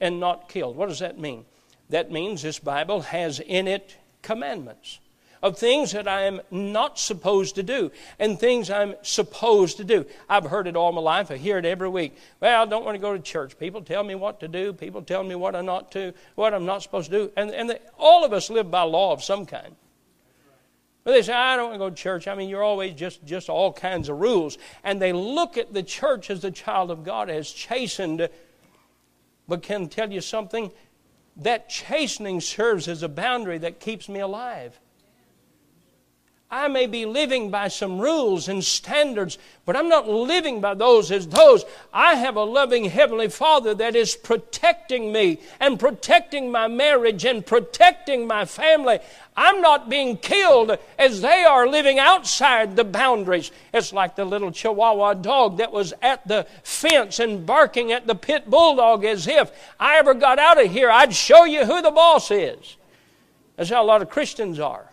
and 0.00 0.20
not 0.20 0.48
killed. 0.48 0.76
What 0.76 0.88
does 0.88 1.00
that 1.00 1.18
mean? 1.18 1.44
That 1.90 2.10
means 2.10 2.42
this 2.42 2.58
Bible 2.58 3.02
has 3.02 3.40
in 3.40 3.68
it 3.68 3.96
commandments 4.22 5.00
of 5.44 5.58
things 5.58 5.92
that 5.92 6.08
I 6.08 6.22
am 6.22 6.40
not 6.50 6.98
supposed 6.98 7.56
to 7.56 7.62
do 7.62 7.92
and 8.18 8.40
things 8.40 8.70
I'm 8.70 8.94
supposed 9.02 9.76
to 9.76 9.84
do. 9.84 10.06
I've 10.26 10.44
heard 10.44 10.66
it 10.66 10.74
all 10.74 10.90
my 10.90 11.02
life. 11.02 11.30
I 11.30 11.36
hear 11.36 11.58
it 11.58 11.66
every 11.66 11.90
week. 11.90 12.16
Well, 12.40 12.62
I 12.62 12.64
don't 12.64 12.82
want 12.82 12.94
to 12.94 12.98
go 12.98 13.12
to 13.12 13.22
church. 13.22 13.58
People 13.58 13.82
tell 13.82 14.02
me 14.02 14.14
what 14.14 14.40
to 14.40 14.48
do. 14.48 14.72
People 14.72 15.02
tell 15.02 15.22
me 15.22 15.34
what 15.34 15.54
I'm 15.54 15.66
not 15.66 15.92
to, 15.92 16.14
what 16.34 16.54
I'm 16.54 16.64
not 16.64 16.82
supposed 16.82 17.10
to 17.10 17.16
do. 17.26 17.32
And, 17.36 17.50
and 17.50 17.78
all 17.98 18.24
of 18.24 18.32
us 18.32 18.48
live 18.48 18.70
by 18.70 18.82
law 18.82 19.12
of 19.12 19.22
some 19.22 19.44
kind. 19.44 19.76
But 21.04 21.12
they 21.12 21.20
say, 21.20 21.34
I 21.34 21.56
don't 21.56 21.66
want 21.66 21.74
to 21.74 21.78
go 21.78 21.90
to 21.90 21.94
church. 21.94 22.26
I 22.26 22.34
mean, 22.34 22.48
you're 22.48 22.62
always 22.62 22.94
just, 22.94 23.22
just 23.26 23.50
all 23.50 23.70
kinds 23.70 24.08
of 24.08 24.18
rules. 24.18 24.56
And 24.82 25.00
they 25.00 25.12
look 25.12 25.58
at 25.58 25.74
the 25.74 25.82
church 25.82 26.30
as 26.30 26.40
the 26.40 26.50
child 26.50 26.90
of 26.90 27.04
God 27.04 27.28
as 27.28 27.50
chastened. 27.50 28.30
But 29.48 29.62
can 29.62 29.88
tell 29.88 30.12
you 30.12 30.20
something? 30.20 30.72
That 31.36 31.68
chastening 31.68 32.40
serves 32.40 32.88
as 32.88 33.02
a 33.02 33.08
boundary 33.08 33.58
that 33.58 33.80
keeps 33.80 34.08
me 34.08 34.20
alive. 34.20 34.78
I 36.50 36.68
may 36.68 36.86
be 36.86 37.04
living 37.04 37.50
by 37.50 37.66
some 37.66 37.98
rules 37.98 38.48
and 38.48 38.62
standards, 38.62 39.38
but 39.66 39.74
I'm 39.74 39.88
not 39.88 40.08
living 40.08 40.60
by 40.60 40.74
those 40.74 41.10
as 41.10 41.26
those. 41.26 41.64
I 41.92 42.14
have 42.14 42.36
a 42.36 42.44
loving 42.44 42.84
Heavenly 42.84 43.28
Father 43.28 43.74
that 43.74 43.96
is 43.96 44.14
protecting 44.14 45.10
me 45.10 45.40
and 45.58 45.80
protecting 45.80 46.52
my 46.52 46.68
marriage 46.68 47.24
and 47.24 47.44
protecting 47.44 48.28
my 48.28 48.44
family. 48.44 49.00
I'm 49.36 49.62
not 49.62 49.88
being 49.88 50.16
killed 50.16 50.78
as 50.96 51.22
they 51.22 51.42
are 51.42 51.66
living 51.66 51.98
outside 51.98 52.76
the 52.76 52.84
boundaries. 52.84 53.50
It's 53.72 53.92
like 53.92 54.14
the 54.14 54.24
little 54.24 54.52
Chihuahua 54.52 55.14
dog 55.14 55.56
that 55.56 55.72
was 55.72 55.92
at 56.02 56.26
the 56.28 56.46
fence 56.62 57.18
and 57.18 57.44
barking 57.44 57.90
at 57.90 58.06
the 58.06 58.14
pit 58.14 58.48
bulldog 58.48 59.04
as 59.04 59.26
if 59.26 59.50
I 59.80 59.98
ever 59.98 60.14
got 60.14 60.38
out 60.38 60.62
of 60.62 60.70
here, 60.70 60.90
I'd 60.90 61.14
show 61.14 61.44
you 61.44 61.64
who 61.64 61.82
the 61.82 61.90
boss 61.90 62.30
is. 62.30 62.76
That's 63.56 63.70
how 63.70 63.82
a 63.82 63.86
lot 63.86 64.02
of 64.02 64.10
Christians 64.10 64.60
are. 64.60 64.88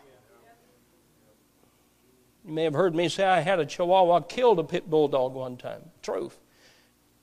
You 2.45 2.53
may 2.53 2.63
have 2.63 2.73
heard 2.73 2.95
me 2.95 3.07
say 3.07 3.23
I 3.23 3.41
had 3.41 3.59
a 3.59 3.65
chihuahua 3.65 4.21
killed 4.21 4.59
a 4.59 4.63
pit 4.63 4.89
bulldog 4.89 5.33
one 5.33 5.57
time. 5.57 5.81
Truth. 6.01 6.37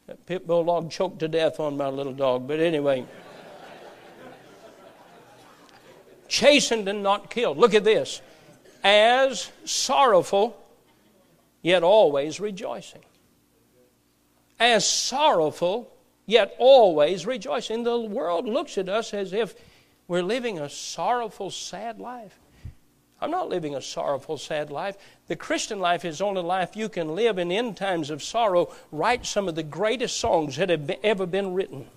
That 0.07 0.25
pit 0.27 0.47
bulldog 0.47 0.91
choked 0.91 1.19
to 1.21 1.29
death 1.29 1.61
on 1.61 1.77
my 1.77 1.89
little 1.89 2.13
dog. 2.13 2.47
But 2.47 2.61
anyway, 2.61 3.05
chastened 6.29 6.89
and 6.89 7.03
not 7.03 7.31
killed. 7.31 7.59
Look 7.59 7.75
at 7.75 7.85
this. 7.85 8.23
As 8.85 9.51
sorrowful, 9.65 10.57
yet 11.63 11.83
always 11.83 12.39
rejoicing. 12.39 13.03
As 14.61 14.87
sorrowful, 14.87 15.93
yet 16.27 16.55
always 16.59 17.27
rejoicing. 17.27 17.83
The 17.83 17.99
world 17.99 18.47
looks 18.47 18.79
at 18.79 18.89
us 18.89 19.13
as 19.13 19.33
if 19.33 19.55
we're 20.07 20.23
living 20.23 20.59
a 20.59 20.69
sorrowful, 20.69 21.51
sad 21.51 22.01
life. 22.01 22.39
I'm 23.21 23.31
not 23.31 23.49
living 23.49 23.75
a 23.75 23.83
sorrowful, 23.83 24.39
sad 24.39 24.71
life. 24.71 24.97
The 25.27 25.37
Christian 25.37 25.81
life 25.81 26.05
is 26.05 26.21
only 26.21 26.43
life 26.43 26.77
you 26.77 26.89
can 26.89 27.15
live, 27.15 27.39
and 27.39 27.51
in 27.51 27.75
times 27.75 28.11
of 28.11 28.23
sorrow, 28.23 28.73
write 28.93 29.27
some 29.27 29.49
of 29.49 29.57
the 29.57 29.63
greatest 29.65 30.21
songs 30.21 30.57
that 30.57 30.71
have 30.71 30.91
ever 31.03 31.27
been 31.27 31.53
written. 31.55 31.89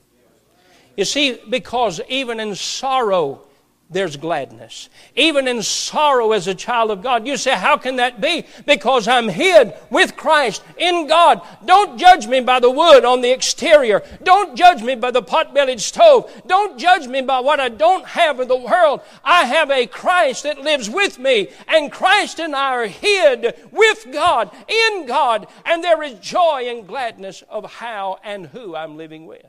You 0.98 1.06
see, 1.06 1.40
because 1.50 2.02
even 2.10 2.40
in 2.40 2.56
sorrow, 2.56 3.42
there's 3.91 4.15
gladness. 4.15 4.89
Even 5.15 5.47
in 5.47 5.62
sorrow 5.62 6.32
as 6.32 6.47
a 6.47 6.56
child 6.56 6.91
of 6.91 7.04
God. 7.04 7.27
You 7.27 7.36
say, 7.36 7.56
how 7.56 7.77
can 7.77 7.97
that 7.97 8.21
be? 8.21 8.45
Because 8.65 9.08
I'm 9.08 9.27
hid 9.27 9.73
with 9.89 10.15
Christ 10.15 10.63
in 10.77 11.08
God. 11.08 11.41
Don't 11.65 11.99
judge 11.99 12.25
me 12.25 12.39
by 12.39 12.62
the 12.62 12.71
wood 12.71 13.04
on 13.04 13.19
the 13.19 13.32
exterior. 13.32 14.01
Don't 14.23 14.56
judge 14.56 14.82
me 14.82 14.95
by 14.95 15.12
the 15.12 15.21
pot-bellied 15.21 15.82
stove. 15.82 16.32
Don't 16.47 16.80
judge 16.80 17.08
me 17.08 17.21
by 17.21 17.41
what 17.41 17.60
I 17.60 17.67
don't 17.67 18.06
have 18.08 18.39
in 18.39 18.47
the 18.47 18.56
world. 18.56 19.01
I 19.25 19.43
have 19.43 19.69
a 19.69 19.88
Christ 19.88 20.43
that 20.43 20.62
lives 20.62 20.89
with 20.89 21.19
me 21.19 21.49
and 21.67 21.91
Christ 21.91 22.39
and 22.39 22.56
I 22.56 22.71
are 22.75 22.88
hid 22.88 23.54
with 23.71 24.08
God, 24.12 24.51
in 24.69 25.06
God, 25.06 25.47
and 25.65 25.84
there 25.84 26.01
is 26.01 26.17
joy 26.19 26.67
and 26.67 26.88
gladness 26.88 27.43
of 27.49 27.69
how 27.69 28.19
and 28.23 28.47
who 28.47 28.73
I'm 28.73 28.95
living 28.95 29.25
with. 29.25 29.45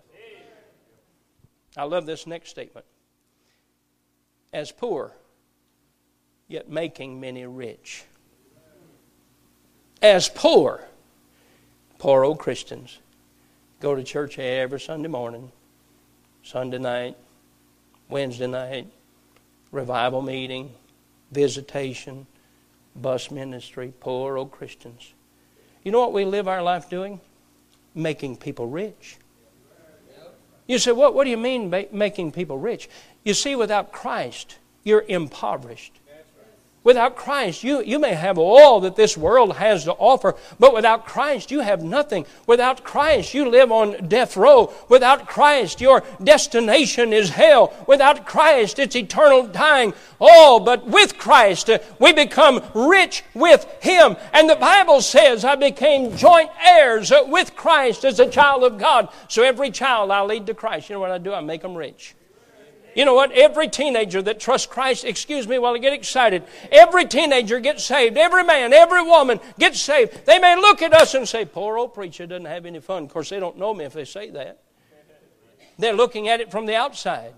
I 1.77 1.85
love 1.85 2.07
this 2.07 2.27
next 2.27 2.51
statement 2.51 2.87
as 4.53 4.71
poor, 4.71 5.13
yet 6.49 6.69
making 6.69 7.21
many 7.21 7.47
rich. 7.47 8.05
As 10.01 10.29
poor, 10.29 10.85
poor 11.99 12.25
old 12.25 12.39
Christians 12.39 12.99
go 13.81 13.95
to 13.95 14.03
church 14.03 14.39
every 14.39 14.81
Sunday 14.81 15.09
morning, 15.09 15.51
Sunday 16.43 16.79
night, 16.79 17.17
Wednesday 18.09 18.47
night, 18.47 18.87
revival 19.71 20.23
meeting, 20.23 20.73
visitation, 21.31 22.27
bus 22.95 23.31
ministry, 23.31 23.93
poor 24.01 24.37
old 24.37 24.51
Christians. 24.51 25.15
You 25.83 25.91
know 25.91 26.01
what 26.01 26.13
we 26.13 26.25
live 26.25 26.47
our 26.47 26.63
life 26.63 26.91
doing? 26.91 27.21
Making 27.95 28.37
people 28.37 28.69
rich. 28.69 29.17
You 30.67 30.79
say, 30.79 30.93
what, 30.93 31.15
what 31.15 31.25
do 31.25 31.31
you 31.31 31.37
mean 31.37 31.71
making 31.91 32.33
people 32.33 32.59
rich? 32.59 32.89
You 33.25 33.35
see, 33.35 33.55
without 33.57 33.93
Christ, 33.93 34.59
you're 34.83 35.05
impoverished. 35.07 36.01
Without 36.85 37.15
Christ, 37.15 37.63
you, 37.63 37.81
you 37.81 38.01
may 38.01 38.15
have 38.15 38.39
all 38.39 38.81
that 38.81 38.97
this 38.97 39.17
world 39.17 39.57
has 39.57 39.85
to 39.85 39.93
offer, 39.93 40.35
but 40.59 40.75
without 40.75 41.07
Christ, 41.07 41.53
you 41.53 41.61
have 41.61 41.85
nothing. 41.85 42.27
Without 42.49 42.83
Christ, 42.83 43.35
you 43.35 43.49
live 43.49 43.71
on 43.71 44.09
death 44.09 44.37
row. 44.37 44.73
Without 44.89 45.29
Christ, 45.29 45.81
your 45.81 46.03
destination 46.25 47.13
is 47.13 47.31
hell. 47.31 47.73
Without 47.87 48.27
Christ, 48.27 48.81
it's 48.81 48.97
eternal 48.97 49.47
dying. 49.47 49.95
Oh, 50.21 50.59
but 50.59 50.85
with 50.85 51.19
Christ, 51.19 51.71
uh, 51.71 51.79
we 52.01 52.13
become 52.13 52.61
rich 52.75 53.23
with 53.33 53.65
Him. 53.81 54.17
And 54.33 54.51
the 54.51 54.57
Bible 54.57 55.03
says, 55.03 55.45
I 55.45 55.55
became 55.55 56.17
joint 56.17 56.51
heirs 56.61 57.13
uh, 57.13 57.23
with 57.29 57.55
Christ 57.55 58.05
as 58.05 58.19
a 58.19 58.29
child 58.29 58.65
of 58.65 58.79
God. 58.79 59.09
So 59.29 59.45
every 59.45 59.71
child 59.71 60.11
I 60.11 60.23
lead 60.23 60.47
to 60.47 60.55
Christ. 60.55 60.89
You 60.89 60.97
know 60.97 61.01
what 61.01 61.13
I 61.13 61.19
do? 61.19 61.33
I 61.33 61.43
make 61.43 61.63
them 61.63 61.77
rich. 61.77 62.17
You 62.95 63.05
know 63.05 63.15
what? 63.15 63.33
Every 63.33 63.69
teenager 63.69 64.21
that 64.23 64.39
trusts 64.39 64.67
Christ, 64.67 65.05
excuse 65.05 65.49
me 65.49 65.59
while 65.59 65.75
I 65.75 65.79
get 65.79 65.93
excited, 65.93 66.45
every 66.71 67.07
teenager 67.07 67.59
gets 67.61 67.85
saved. 67.85 68.17
Every 68.17 68.45
man, 68.45 68.73
every 68.73 69.03
woman 69.03 69.41
gets 69.59 69.81
saved. 69.81 70.27
They 70.27 70.39
may 70.39 70.57
look 70.57 70.83
at 70.83 70.93
us 70.93 71.15
and 71.15 71.27
say, 71.27 71.45
poor 71.45 71.79
old 71.79 71.95
preacher 71.95 72.27
doesn't 72.27 72.45
have 72.45 72.67
any 72.67 72.81
fun. 72.81 73.05
Of 73.05 73.09
course, 73.11 73.31
they 73.31 73.41
don't 73.41 73.59
know 73.59 73.73
me 73.73 73.85
if 73.85 73.93
they 73.93 74.05
say 74.05 74.31
that. 74.31 74.63
They're 75.79 75.95
looking 75.95 76.29
at 76.29 76.41
it 76.41 76.51
from 76.51 76.67
the 76.67 76.77
outside. 76.77 77.35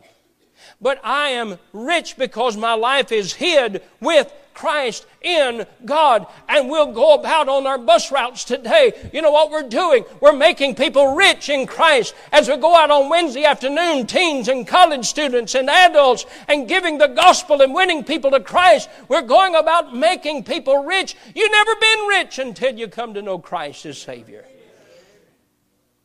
But 0.81 1.01
I 1.05 1.31
am 1.31 1.59
rich 1.73 2.17
because 2.17 2.57
my 2.57 2.75
life 2.75 3.13
is 3.13 3.35
hid 3.35 3.83
with 4.01 4.33
Christ 4.55 5.07
in 5.21 5.67
God. 5.85 6.27
And 6.49 6.71
we'll 6.71 6.93
go 6.93 7.15
about 7.15 7.49
on 7.49 7.67
our 7.67 7.79
bus 7.79 8.11
routes 8.11 8.45
today. 8.45 8.93
You 9.13 9.23
know 9.23 9.31
what 9.31 9.51
we're 9.51 9.69
doing? 9.69 10.05
We're 10.21 10.33
making 10.33 10.77
people 10.77 11.15
rich 11.15 11.49
in 11.49 11.67
Christ 11.67 12.15
as 12.33 12.49
we 12.49 12.57
go 12.57 12.75
out 12.75 12.91
on 12.91 13.11
Wednesday 13.11 13.45
afternoon, 13.45 14.07
teens 14.07 14.49
and 14.49 14.67
college 14.67 15.07
students 15.07 15.55
and 15.55 15.69
adults, 15.69 16.25
and 16.49 16.69
giving 16.69 16.99
the 16.99 17.09
gospel 17.09 17.61
and 17.61 17.75
winning 17.75 18.05
people 18.05 18.31
to 18.31 18.41
Christ. 18.41 18.89
We're 19.09 19.23
going 19.23 19.55
about 19.55 19.95
making 19.95 20.45
people 20.45 20.85
rich. 20.85 21.17
You've 21.35 21.51
never 21.51 21.75
been 21.77 22.07
rich 22.07 22.39
until 22.39 22.79
you 22.79 22.89
come 22.89 23.15
to 23.15 23.23
know 23.23 23.39
Christ 23.39 23.87
as 23.87 23.99
Savior. 23.99 24.45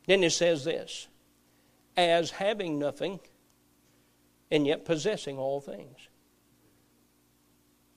Then 0.06 0.24
it 0.24 0.30
says 0.30 0.64
this 0.64 1.06
as 1.96 2.30
having 2.30 2.78
nothing 2.78 3.20
and 4.50 4.66
yet 4.66 4.84
possessing 4.84 5.38
all 5.38 5.60
things. 5.60 5.96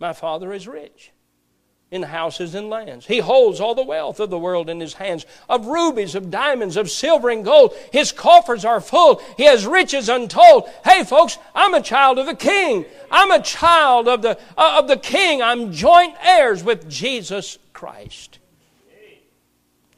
My 0.03 0.11
Father 0.11 0.51
is 0.51 0.67
rich 0.67 1.13
in 1.89 2.03
houses 2.03 2.55
and 2.55 2.69
lands. 2.69 3.05
He 3.05 3.19
holds 3.19 3.61
all 3.61 3.73
the 3.73 3.85
wealth 3.85 4.19
of 4.19 4.29
the 4.29 4.37
world 4.37 4.69
in 4.69 4.81
his 4.81 4.95
hands, 4.95 5.25
of 5.47 5.67
rubies, 5.67 6.13
of 6.13 6.29
diamonds, 6.29 6.75
of 6.75 6.91
silver 6.91 7.29
and 7.29 7.45
gold. 7.45 7.73
His 7.89 8.11
coffers 8.11 8.65
are 8.65 8.81
full. 8.81 9.21
He 9.37 9.45
has 9.45 9.65
riches 9.65 10.09
untold. 10.09 10.69
Hey, 10.83 11.05
folks, 11.05 11.37
I'm 11.55 11.73
a 11.73 11.81
child 11.81 12.19
of 12.19 12.25
the 12.25 12.35
King. 12.35 12.83
I'm 13.09 13.31
a 13.31 13.41
child 13.41 14.09
of 14.09 14.21
the, 14.21 14.37
uh, 14.57 14.79
of 14.79 14.89
the 14.89 14.97
King. 14.97 15.41
I'm 15.41 15.71
joint 15.71 16.15
heirs 16.21 16.65
with 16.65 16.89
Jesus 16.89 17.57
Christ. 17.71 18.39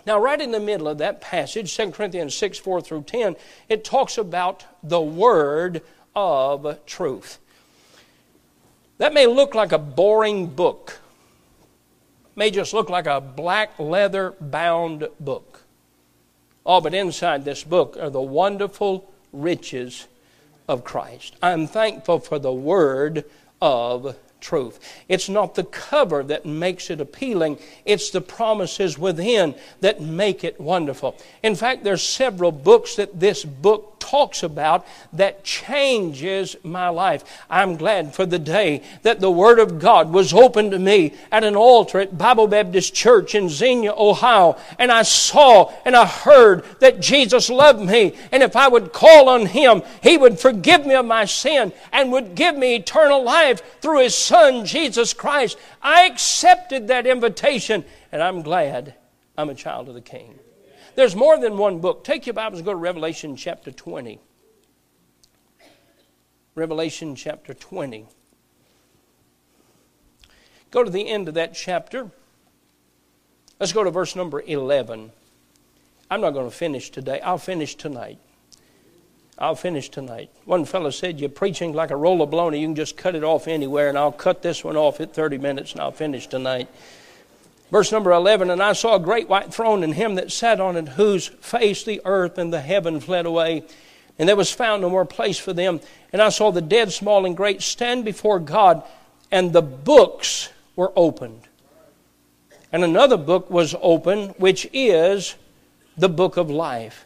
Now, 0.06 0.20
right 0.20 0.40
in 0.40 0.52
the 0.52 0.60
middle 0.60 0.88
of 0.88 1.00
that 1.00 1.20
passage, 1.20 1.76
2 1.76 1.90
Corinthians 1.90 2.36
6 2.36 2.60
4 2.60 2.80
through 2.80 3.06
10, 3.08 3.38
it 3.70 3.84
talks 3.84 4.20
about 4.20 4.66
the 4.84 5.02
word 5.02 5.82
of 6.16 6.86
truth. 6.86 7.40
That 8.98 9.14
may 9.14 9.28
look 9.28 9.56
like 9.56 9.72
a 9.72 9.78
boring 9.78 10.48
book, 10.48 11.00
may 12.36 12.52
just 12.52 12.74
look 12.74 12.90
like 12.90 13.08
a 13.08 13.22
black 13.22 13.78
leather 13.78 14.34
bound 14.40 15.08
book. 15.20 15.62
Oh, 16.66 16.82
but 16.82 16.94
inside 16.94 17.46
this 17.46 17.64
book 17.64 17.98
are 18.00 18.10
the 18.10 18.22
wonderful 18.22 19.12
riches 19.32 20.08
of 20.68 20.84
Christ. 20.84 21.36
I'm 21.42 21.68
thankful 21.68 22.20
for 22.20 22.40
the 22.40 22.54
word 22.54 23.26
of 23.62 24.16
truth. 24.40 24.80
It's 25.10 25.28
not 25.28 25.56
the 25.56 25.64
cover 25.64 26.24
that 26.24 26.46
makes 26.46 26.90
it 26.90 27.02
appealing, 27.02 27.58
it's 27.84 28.12
the 28.12 28.22
promises 28.22 28.98
within 28.98 29.56
that 29.82 30.02
make 30.02 30.44
it 30.44 30.60
wonderful. 30.60 31.18
In 31.44 31.56
fact, 31.56 31.84
there's 31.84 32.04
several 32.04 32.52
books 32.52 32.96
that 32.96 33.20
this 33.20 33.44
book 33.44 33.95
talks 34.06 34.44
about 34.44 34.86
that 35.14 35.44
changes 35.44 36.56
my 36.64 36.90
life. 36.90 37.24
I'm 37.50 37.76
glad 37.76 38.14
for 38.14 38.26
the 38.26 38.40
day 38.40 38.84
that 39.02 39.20
the 39.20 39.32
Word 39.32 39.60
of 39.60 39.80
God 39.80 40.12
was 40.12 40.34
opened 40.34 40.72
to 40.72 40.80
me 40.80 41.14
at 41.32 41.44
an 41.44 41.56
altar 41.56 42.00
at 42.00 42.18
Bible 42.18 42.48
Baptist 42.48 42.94
Church 42.94 43.34
in 43.34 43.50
Xenia, 43.50 43.94
Ohio, 43.94 44.58
and 44.78 44.92
I 44.92 45.02
saw 45.02 45.72
and 45.86 45.96
I 45.96 46.06
heard 46.06 46.64
that 46.80 47.00
Jesus 47.00 47.50
loved 47.50 47.82
me, 47.82 48.14
and 48.32 48.44
if 48.44 48.56
I 48.56 48.68
would 48.68 48.94
call 48.94 49.30
on 49.30 49.48
Him, 49.48 49.82
He 50.04 50.18
would 50.18 50.40
forgive 50.40 50.86
me 50.86 50.96
of 50.96 51.06
my 51.06 51.26
sin 51.26 51.74
and 51.92 52.12
would 52.12 52.36
give 52.36 52.56
me 52.56 52.76
eternal 52.76 53.24
life 53.24 53.82
through 53.82 54.04
His 54.04 54.16
Son, 54.16 54.66
Jesus 54.66 55.14
Christ. 55.14 55.58
I 55.82 56.06
accepted 56.06 56.88
that 56.88 57.08
invitation, 57.08 57.86
and 58.12 58.22
I'm 58.22 58.42
glad 58.42 58.96
I'm 59.38 59.50
a 59.50 59.56
child 59.56 59.90
of 59.90 59.96
the 59.96 60.02
King. 60.02 60.40
There's 60.96 61.16
more 61.16 61.38
than 61.38 61.58
one 61.58 61.80
book. 61.80 62.04
Take 62.04 62.26
your 62.26 62.34
Bibles 62.34 62.60
and 62.60 62.66
go 62.66 62.72
to 62.72 62.78
Revelation 62.78 63.36
chapter 63.36 63.72
20. 63.72 64.20
Revelation 66.56 67.16
chapter 67.16 67.54
20. 67.54 68.06
Go 70.72 70.84
to 70.84 70.90
the 70.90 71.08
end 71.08 71.28
of 71.28 71.34
that 71.34 71.54
chapter. 71.54 72.12
Let's 73.60 73.74
go 73.74 73.84
to 73.84 73.92
verse 73.92 74.16
number 74.16 74.42
11. 74.42 75.12
I'm 76.10 76.22
not 76.22 76.32
going 76.32 76.50
to 76.50 76.56
finish 76.56 76.90
today. 76.90 77.20
I'll 77.22 77.38
finish 77.38 77.76
tonight. 77.76 78.20
I'll 79.38 79.56
finish 79.56 79.90
tonight. 79.90 80.30
One 80.46 80.64
fellow 80.64 80.92
said, 80.92 81.20
You're 81.20 81.30
preaching 81.30 81.74
like 81.74 81.92
a 81.92 81.96
roll 81.98 82.22
of. 82.22 82.32
You 82.54 82.68
can 82.68 82.76
just 82.76 82.96
cut 82.96 83.16
it 83.16 83.24
off 83.24 83.50
anywhere, 83.50 83.90
and 83.90 83.98
I'll 83.98 84.14
cut 84.14 84.42
this 84.42 84.64
one 84.64 84.78
off 84.78 85.02
at 85.02 85.14
30 85.14 85.40
minutes, 85.40 85.74
and 85.74 85.82
I'll 85.82 85.92
finish 85.92 86.28
tonight. 86.28 86.70
Verse 87.72 87.92
number 87.92 88.12
11 88.12 88.50
And 88.50 88.62
I 88.62 88.74
saw 88.74 88.96
a 88.96 89.00
great 89.00 89.28
white 89.28 89.54
throne, 89.54 89.84
and 89.84 89.94
him 89.94 90.16
that 90.16 90.32
sat 90.32 90.60
on 90.60 90.78
it, 90.78 90.90
whose 90.90 91.28
face 91.28 91.84
the 91.84 92.02
earth 92.06 92.38
and 92.38 92.52
the 92.54 92.62
heaven 92.62 93.00
fled 93.00 93.26
away. 93.26 93.64
And 94.18 94.30
there 94.30 94.36
was 94.36 94.52
found 94.52 94.82
no 94.82 94.90
more 94.90 95.06
place 95.06 95.38
for 95.38 95.54
them. 95.54 95.82
And 96.14 96.22
I 96.22 96.30
saw 96.30 96.52
the 96.52 96.62
dead, 96.62 96.92
small 96.92 97.26
and 97.26 97.36
great, 97.36 97.62
stand 97.62 98.06
before 98.06 98.40
God, 98.40 98.84
and 99.32 99.52
the 99.52 99.62
books 99.62 100.50
were 100.76 100.94
opened. 100.96 101.42
And 102.72 102.84
another 102.84 103.18
book 103.18 103.50
was 103.50 103.76
opened, 103.82 104.36
which 104.38 104.68
is 104.74 105.36
the 105.98 106.10
book 106.10 106.38
of 106.38 106.50
life. 106.50 107.06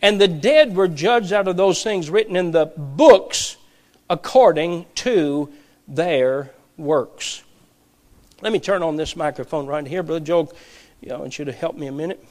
And 0.00 0.20
the 0.20 0.28
dead 0.28 0.74
were 0.74 0.88
judged 0.88 1.32
out 1.32 1.48
of 1.48 1.56
those 1.56 1.82
things 1.82 2.10
written 2.10 2.34
in 2.34 2.50
the 2.50 2.66
books 2.76 3.56
according 4.10 4.86
to 4.96 5.52
their 5.86 6.50
works. 6.76 7.42
Let 8.42 8.52
me 8.52 8.58
turn 8.58 8.82
on 8.82 8.96
this 8.96 9.14
microphone 9.14 9.66
right 9.66 9.86
here. 9.86 10.02
Brother 10.02 10.24
Joe, 10.24 10.52
I 11.08 11.16
want 11.16 11.38
you 11.38 11.44
to 11.44 11.52
help 11.52 11.76
me 11.76 11.86
a 11.86 11.92
minute. 11.92 12.22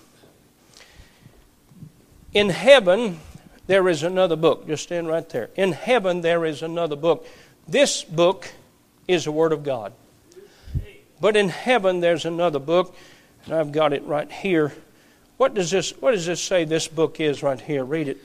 In 2.34 2.50
heaven, 2.50 3.22
there 3.68 3.88
is 3.88 4.04
another 4.04 4.36
book. 4.36 4.68
Just 4.68 4.84
stand 4.84 5.08
right 5.08 5.28
there. 5.30 5.50
In 5.56 5.72
heaven, 5.72 6.20
there 6.20 6.44
is 6.44 6.64
another 6.64 6.98
book. 6.98 7.26
This 7.66 8.04
book 8.04 8.52
is 9.08 9.24
the 9.24 9.32
Word 9.32 9.54
of 9.54 9.64
God. 9.64 9.94
But 11.22 11.38
in 11.38 11.48
heaven, 11.48 12.02
there's 12.02 12.26
another 12.26 12.60
book, 12.60 12.94
and 13.46 13.54
I've 13.54 13.72
got 13.72 13.94
it 13.94 14.04
right 14.04 14.30
here. 14.30 14.74
What 15.38 15.54
does 15.54 15.72
this, 15.72 15.92
what 16.02 16.12
does 16.12 16.26
this 16.26 16.42
say 16.42 16.66
this 16.66 16.90
book 16.90 17.22
is 17.22 17.42
right 17.42 17.62
here? 17.62 17.86
Read 17.86 18.10
it. 18.10 18.18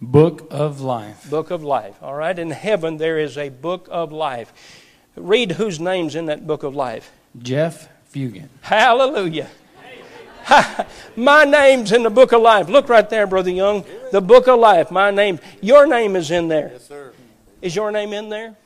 Book 0.00 0.46
of 0.50 0.80
life. 0.80 1.28
Book 1.28 1.50
of 1.50 1.62
life. 1.62 2.02
All 2.02 2.14
right. 2.14 2.38
In 2.38 2.50
heaven, 2.50 2.96
there 2.96 3.18
is 3.18 3.36
a 3.36 3.50
book 3.50 3.86
of 3.90 4.12
life. 4.12 4.50
Read 5.14 5.52
whose 5.52 5.78
name's 5.78 6.14
in 6.14 6.24
that 6.26 6.46
book 6.46 6.62
of 6.62 6.74
life. 6.74 7.12
Jeff 7.38 7.88
Fugate. 8.12 8.48
Hallelujah. 8.60 9.48
my 11.16 11.44
name's 11.44 11.92
in 11.92 12.02
the 12.02 12.10
book 12.10 12.32
of 12.32 12.42
life. 12.42 12.68
Look 12.68 12.88
right 12.88 13.08
there, 13.08 13.26
Brother 13.26 13.50
Young. 13.50 13.84
The 14.12 14.20
book 14.20 14.46
of 14.46 14.58
life. 14.58 14.90
My 14.90 15.10
name. 15.10 15.40
Your 15.60 15.86
name 15.86 16.16
is 16.16 16.30
in 16.30 16.48
there. 16.48 16.70
Yes, 16.72 16.88
sir. 16.88 17.12
Is 17.62 17.74
your 17.74 17.90
name 17.90 18.12
in 18.12 18.28
there? 18.28 18.56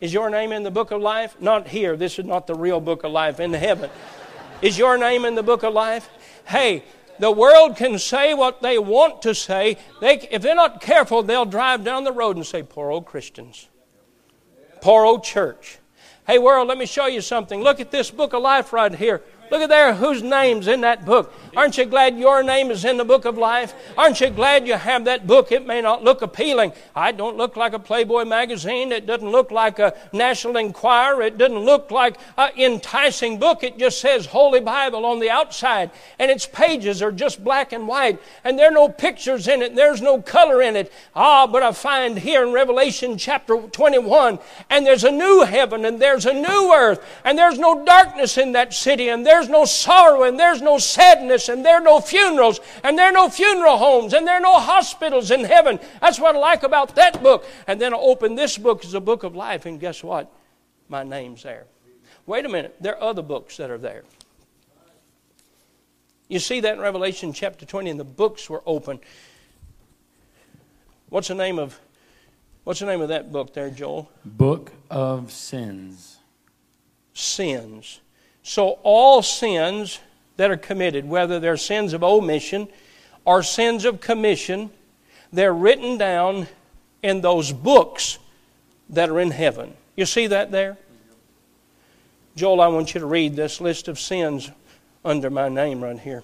Is 0.00 0.12
your 0.12 0.30
name 0.30 0.50
in 0.50 0.64
the 0.64 0.70
book 0.70 0.90
of 0.90 1.00
life? 1.00 1.40
Not 1.40 1.68
here. 1.68 1.96
This 1.96 2.18
is 2.18 2.24
not 2.24 2.48
the 2.48 2.56
real 2.56 2.80
book 2.80 3.04
of 3.04 3.12
life 3.12 3.38
in 3.38 3.52
heaven. 3.52 3.88
Is 4.60 4.76
your 4.76 4.98
name 4.98 5.24
in 5.24 5.36
the 5.36 5.44
book 5.44 5.62
of 5.62 5.72
life? 5.72 6.08
Hey, 6.44 6.82
the 7.20 7.30
world 7.30 7.76
can 7.76 7.98
say 8.00 8.34
what 8.34 8.62
they 8.62 8.78
want 8.78 9.22
to 9.22 9.34
say. 9.34 9.76
They, 10.00 10.26
if 10.30 10.42
they're 10.42 10.56
not 10.56 10.80
careful, 10.80 11.22
they'll 11.22 11.44
drive 11.44 11.84
down 11.84 12.02
the 12.02 12.12
road 12.12 12.36
and 12.36 12.44
say, 12.44 12.64
Poor 12.64 12.90
old 12.90 13.06
Christians. 13.06 13.68
Poor 14.80 15.04
old 15.04 15.22
church. 15.22 15.78
Hey, 16.26 16.38
world, 16.38 16.68
let 16.68 16.78
me 16.78 16.86
show 16.86 17.06
you 17.06 17.20
something. 17.20 17.62
Look 17.62 17.80
at 17.80 17.90
this 17.90 18.10
book 18.10 18.32
of 18.32 18.42
life 18.42 18.72
right 18.72 18.94
here. 18.94 19.22
Look 19.50 19.60
at 19.60 19.68
there 19.68 19.94
whose 19.94 20.22
name's 20.22 20.68
in 20.68 20.82
that 20.82 21.04
book. 21.04 21.32
Aren't 21.54 21.76
you 21.76 21.84
glad 21.84 22.18
your 22.18 22.42
name 22.42 22.70
is 22.70 22.86
in 22.86 22.96
the 22.96 23.04
book 23.04 23.26
of 23.26 23.36
life? 23.36 23.74
Aren't 23.98 24.22
you 24.22 24.30
glad 24.30 24.66
you 24.66 24.74
have 24.74 25.04
that 25.04 25.26
book? 25.26 25.52
It 25.52 25.66
may 25.66 25.82
not 25.82 26.02
look 26.02 26.22
appealing. 26.22 26.72
I 26.96 27.12
don't 27.12 27.36
look 27.36 27.56
like 27.56 27.74
a 27.74 27.78
Playboy 27.78 28.24
magazine. 28.24 28.90
It 28.90 29.04
doesn't 29.04 29.28
look 29.30 29.50
like 29.50 29.78
a 29.78 29.92
National 30.14 30.56
Enquirer. 30.56 31.20
It 31.20 31.36
doesn't 31.36 31.58
look 31.58 31.90
like 31.90 32.16
an 32.38 32.52
enticing 32.56 33.38
book. 33.38 33.62
It 33.62 33.76
just 33.76 34.00
says 34.00 34.24
Holy 34.24 34.60
Bible 34.60 35.04
on 35.04 35.20
the 35.20 35.28
outside. 35.28 35.90
And 36.18 36.30
its 36.30 36.46
pages 36.46 37.02
are 37.02 37.12
just 37.12 37.44
black 37.44 37.72
and 37.72 37.86
white. 37.86 38.18
And 38.44 38.58
there 38.58 38.68
are 38.68 38.74
no 38.74 38.88
pictures 38.88 39.46
in 39.46 39.60
it. 39.60 39.74
There's 39.76 40.00
no 40.00 40.22
color 40.22 40.62
in 40.62 40.74
it. 40.74 40.90
Ah, 41.14 41.46
but 41.46 41.62
I 41.62 41.72
find 41.72 42.18
here 42.18 42.46
in 42.46 42.54
Revelation 42.54 43.18
chapter 43.18 43.58
21, 43.58 44.38
and 44.70 44.86
there's 44.86 45.04
a 45.04 45.10
new 45.10 45.42
heaven 45.42 45.84
and 45.84 46.00
there's 46.00 46.24
a 46.24 46.32
new 46.32 46.72
earth. 46.74 47.04
And 47.26 47.36
there's 47.36 47.58
no 47.58 47.84
darkness 47.84 48.38
in 48.38 48.52
that 48.52 48.72
city. 48.72 49.10
And 49.10 49.26
there's 49.26 49.50
no 49.50 49.66
sorrow 49.66 50.22
and 50.22 50.40
there's 50.40 50.62
no 50.62 50.78
sadness 50.78 51.41
and 51.48 51.64
there 51.64 51.76
are 51.76 51.80
no 51.80 52.00
funerals 52.00 52.60
and 52.82 52.98
there 52.98 53.06
are 53.06 53.12
no 53.12 53.28
funeral 53.28 53.78
homes 53.78 54.12
and 54.12 54.26
there 54.26 54.36
are 54.36 54.40
no 54.40 54.58
hospitals 54.58 55.30
in 55.30 55.44
heaven. 55.44 55.78
That's 56.00 56.18
what 56.18 56.36
I 56.36 56.38
like 56.38 56.62
about 56.62 56.94
that 56.96 57.22
book. 57.22 57.44
And 57.66 57.80
then 57.80 57.94
I 57.94 57.96
open 57.96 58.34
this 58.34 58.58
book 58.58 58.84
as 58.84 58.94
a 58.94 59.00
book 59.00 59.22
of 59.22 59.34
life, 59.34 59.66
and 59.66 59.78
guess 59.80 60.02
what? 60.02 60.30
My 60.88 61.02
name's 61.02 61.42
there. 61.42 61.66
Wait 62.26 62.44
a 62.44 62.48
minute, 62.48 62.76
there 62.80 62.96
are 62.96 63.02
other 63.02 63.22
books 63.22 63.56
that 63.56 63.70
are 63.70 63.78
there. 63.78 64.04
You 66.28 66.38
see 66.38 66.60
that 66.60 66.74
in 66.74 66.80
Revelation 66.80 67.32
chapter 67.32 67.66
20, 67.66 67.90
and 67.90 68.00
the 68.00 68.04
books 68.04 68.48
were 68.48 68.62
open. 68.64 69.00
What's 71.08 71.28
the 71.28 71.34
name 71.34 71.58
of 71.58 71.78
what's 72.64 72.80
the 72.80 72.86
name 72.86 73.02
of 73.02 73.08
that 73.08 73.30
book 73.30 73.52
there, 73.52 73.68
Joel? 73.68 74.10
Book 74.24 74.72
of 74.88 75.30
Sins. 75.30 76.16
Sins. 77.12 78.00
So, 78.42 78.78
all 78.82 79.22
sins 79.22 80.00
that 80.36 80.50
are 80.50 80.56
committed, 80.56 81.08
whether 81.08 81.38
they're 81.38 81.56
sins 81.56 81.92
of 81.92 82.02
omission 82.02 82.68
or 83.24 83.42
sins 83.42 83.84
of 83.84 84.00
commission, 84.00 84.70
they're 85.32 85.54
written 85.54 85.98
down 85.98 86.48
in 87.02 87.20
those 87.20 87.52
books 87.52 88.18
that 88.90 89.08
are 89.08 89.20
in 89.20 89.30
heaven. 89.30 89.74
You 89.96 90.06
see 90.06 90.26
that 90.28 90.50
there? 90.50 90.78
Joel, 92.34 92.60
I 92.60 92.68
want 92.68 92.94
you 92.94 93.00
to 93.00 93.06
read 93.06 93.36
this 93.36 93.60
list 93.60 93.88
of 93.88 93.98
sins 93.98 94.50
under 95.04 95.30
my 95.30 95.48
name 95.48 95.82
right 95.82 95.98
here. 95.98 96.22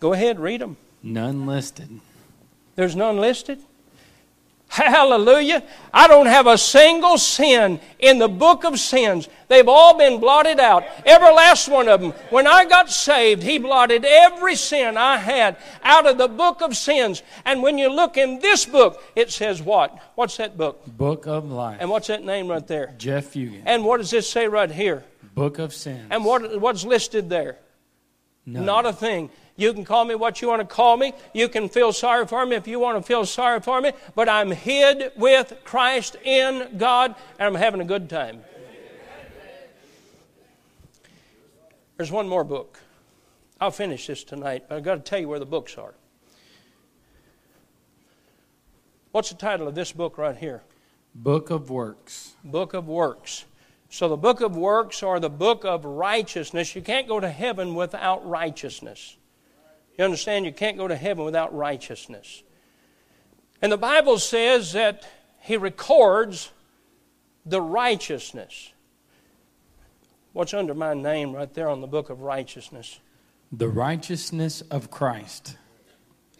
Go 0.00 0.12
ahead, 0.12 0.38
read 0.38 0.60
them. 0.60 0.76
None 1.02 1.46
listed. 1.46 2.00
There's 2.76 2.94
none 2.94 3.18
listed? 3.18 3.60
Hallelujah. 4.68 5.62
I 5.94 6.06
don't 6.08 6.26
have 6.26 6.46
a 6.46 6.58
single 6.58 7.16
sin 7.16 7.80
in 7.98 8.18
the 8.18 8.28
book 8.28 8.64
of 8.64 8.78
sins. 8.78 9.26
They've 9.48 9.66
all 9.66 9.96
been 9.96 10.20
blotted 10.20 10.60
out. 10.60 10.84
Every 11.06 11.32
last 11.32 11.68
one 11.68 11.88
of 11.88 12.02
them. 12.02 12.12
When 12.28 12.46
I 12.46 12.66
got 12.66 12.90
saved, 12.90 13.42
He 13.42 13.58
blotted 13.58 14.04
every 14.04 14.56
sin 14.56 14.98
I 14.98 15.16
had 15.16 15.56
out 15.82 16.06
of 16.06 16.18
the 16.18 16.28
book 16.28 16.60
of 16.60 16.76
sins. 16.76 17.22
And 17.46 17.62
when 17.62 17.78
you 17.78 17.88
look 17.88 18.18
in 18.18 18.40
this 18.40 18.66
book, 18.66 19.02
it 19.16 19.30
says 19.30 19.62
what? 19.62 19.98
What's 20.16 20.36
that 20.36 20.58
book? 20.58 20.84
Book 20.86 21.26
of 21.26 21.50
Life. 21.50 21.78
And 21.80 21.88
what's 21.88 22.08
that 22.08 22.22
name 22.22 22.48
right 22.48 22.66
there? 22.66 22.94
Jeff 22.98 23.32
Fugate. 23.32 23.62
And 23.64 23.84
what 23.84 23.96
does 23.96 24.10
this 24.10 24.30
say 24.30 24.48
right 24.48 24.70
here? 24.70 25.02
Book 25.34 25.58
of 25.58 25.72
Sins. 25.72 26.08
And 26.10 26.24
what, 26.24 26.60
what's 26.60 26.84
listed 26.84 27.30
there? 27.30 27.56
None. 28.44 28.66
Not 28.66 28.86
a 28.86 28.92
thing. 28.92 29.30
You 29.58 29.72
can 29.72 29.84
call 29.84 30.04
me 30.04 30.14
what 30.14 30.40
you 30.40 30.46
want 30.46 30.60
to 30.60 30.66
call 30.66 30.96
me. 30.96 31.12
You 31.34 31.48
can 31.48 31.68
feel 31.68 31.92
sorry 31.92 32.28
for 32.28 32.46
me 32.46 32.54
if 32.54 32.68
you 32.68 32.78
want 32.78 32.96
to 32.96 33.02
feel 33.02 33.26
sorry 33.26 33.58
for 33.58 33.80
me. 33.80 33.90
But 34.14 34.28
I'm 34.28 34.52
hid 34.52 35.10
with 35.16 35.52
Christ 35.64 36.14
in 36.24 36.78
God, 36.78 37.16
and 37.40 37.48
I'm 37.48 37.56
having 37.56 37.80
a 37.80 37.84
good 37.84 38.08
time. 38.08 38.44
There's 41.96 42.12
one 42.12 42.28
more 42.28 42.44
book. 42.44 42.78
I'll 43.60 43.72
finish 43.72 44.06
this 44.06 44.22
tonight, 44.22 44.66
but 44.68 44.76
I've 44.76 44.84
got 44.84 44.94
to 44.94 45.00
tell 45.00 45.18
you 45.18 45.28
where 45.28 45.40
the 45.40 45.44
books 45.46 45.76
are. 45.76 45.94
What's 49.10 49.30
the 49.30 49.34
title 49.34 49.66
of 49.66 49.74
this 49.74 49.90
book 49.90 50.18
right 50.18 50.36
here? 50.36 50.62
Book 51.16 51.50
of 51.50 51.68
Works. 51.68 52.36
Book 52.44 52.74
of 52.74 52.86
Works. 52.86 53.44
So 53.90 54.08
the 54.08 54.16
book 54.16 54.40
of 54.40 54.56
works 54.56 55.02
or 55.02 55.18
the 55.18 55.30
book 55.30 55.64
of 55.64 55.84
righteousness, 55.84 56.76
you 56.76 56.82
can't 56.82 57.08
go 57.08 57.18
to 57.18 57.28
heaven 57.28 57.74
without 57.74 58.24
righteousness. 58.24 59.16
You 59.98 60.04
understand? 60.04 60.46
You 60.46 60.52
can't 60.52 60.76
go 60.76 60.86
to 60.86 60.96
heaven 60.96 61.24
without 61.24 61.54
righteousness. 61.54 62.44
And 63.60 63.72
the 63.72 63.76
Bible 63.76 64.18
says 64.18 64.72
that 64.72 65.06
He 65.40 65.56
records 65.56 66.52
the 67.44 67.60
righteousness. 67.60 68.72
What's 70.32 70.54
under 70.54 70.74
my 70.74 70.94
name 70.94 71.32
right 71.32 71.52
there 71.52 71.68
on 71.68 71.80
the 71.80 71.88
book 71.88 72.10
of 72.10 72.20
righteousness? 72.20 73.00
The 73.50 73.68
righteousness 73.68 74.60
of 74.70 74.90
Christ. 74.90 75.56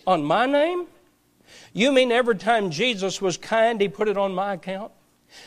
On 0.06 0.22
my 0.22 0.46
name? 0.46 0.86
You 1.72 1.90
mean 1.90 2.12
every 2.12 2.36
time 2.36 2.70
Jesus 2.70 3.20
was 3.20 3.36
kind, 3.36 3.80
He 3.80 3.88
put 3.88 4.06
it 4.06 4.16
on 4.16 4.34
my 4.34 4.54
account? 4.54 4.92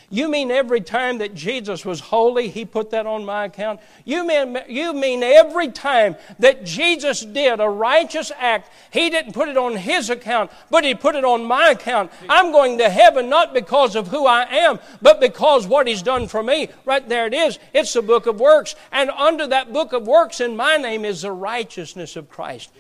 You 0.09 0.29
mean 0.29 0.51
every 0.51 0.81
time 0.81 1.19
that 1.19 1.33
Jesus 1.33 1.85
was 1.85 1.99
holy, 1.99 2.49
He 2.49 2.65
put 2.65 2.91
that 2.91 3.05
on 3.05 3.25
my 3.25 3.45
account? 3.45 3.79
You 4.05 4.25
mean, 4.27 4.57
you 4.67 4.93
mean 4.93 5.23
every 5.23 5.69
time 5.69 6.15
that 6.39 6.65
Jesus 6.65 7.21
did 7.21 7.59
a 7.59 7.69
righteous 7.69 8.31
act, 8.37 8.69
He 8.91 9.09
didn't 9.09 9.33
put 9.33 9.47
it 9.47 9.57
on 9.57 9.75
His 9.75 10.09
account, 10.09 10.51
but 10.69 10.83
He 10.83 10.95
put 10.95 11.15
it 11.15 11.23
on 11.23 11.45
my 11.45 11.69
account. 11.69 12.11
I'm 12.29 12.51
going 12.51 12.77
to 12.79 12.89
heaven 12.89 13.29
not 13.29 13.53
because 13.53 13.95
of 13.95 14.09
who 14.09 14.25
I 14.25 14.43
am, 14.43 14.79
but 15.01 15.19
because 15.19 15.65
what 15.65 15.87
He's 15.87 16.01
done 16.01 16.27
for 16.27 16.43
me. 16.43 16.69
Right 16.85 17.07
there 17.07 17.27
it 17.27 17.33
is. 17.33 17.57
It's 17.73 17.93
the 17.93 18.01
book 18.01 18.27
of 18.27 18.39
works. 18.39 18.75
And 18.91 19.09
under 19.09 19.47
that 19.47 19.71
book 19.71 19.93
of 19.93 20.07
works 20.07 20.41
in 20.41 20.55
my 20.55 20.77
name 20.77 21.05
is 21.05 21.21
the 21.21 21.31
righteousness 21.31 22.15
of 22.15 22.29
Christ. 22.29 22.71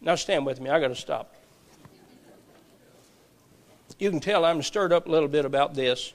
Now 0.00 0.14
stand 0.14 0.46
with 0.46 0.60
me. 0.60 0.70
I 0.70 0.80
got 0.80 0.88
to 0.88 0.94
stop. 0.94 1.34
You 4.00 4.10
can 4.10 4.20
tell 4.20 4.46
I'm 4.46 4.62
stirred 4.62 4.94
up 4.94 5.06
a 5.06 5.10
little 5.10 5.28
bit 5.28 5.44
about 5.44 5.74
this. 5.74 6.14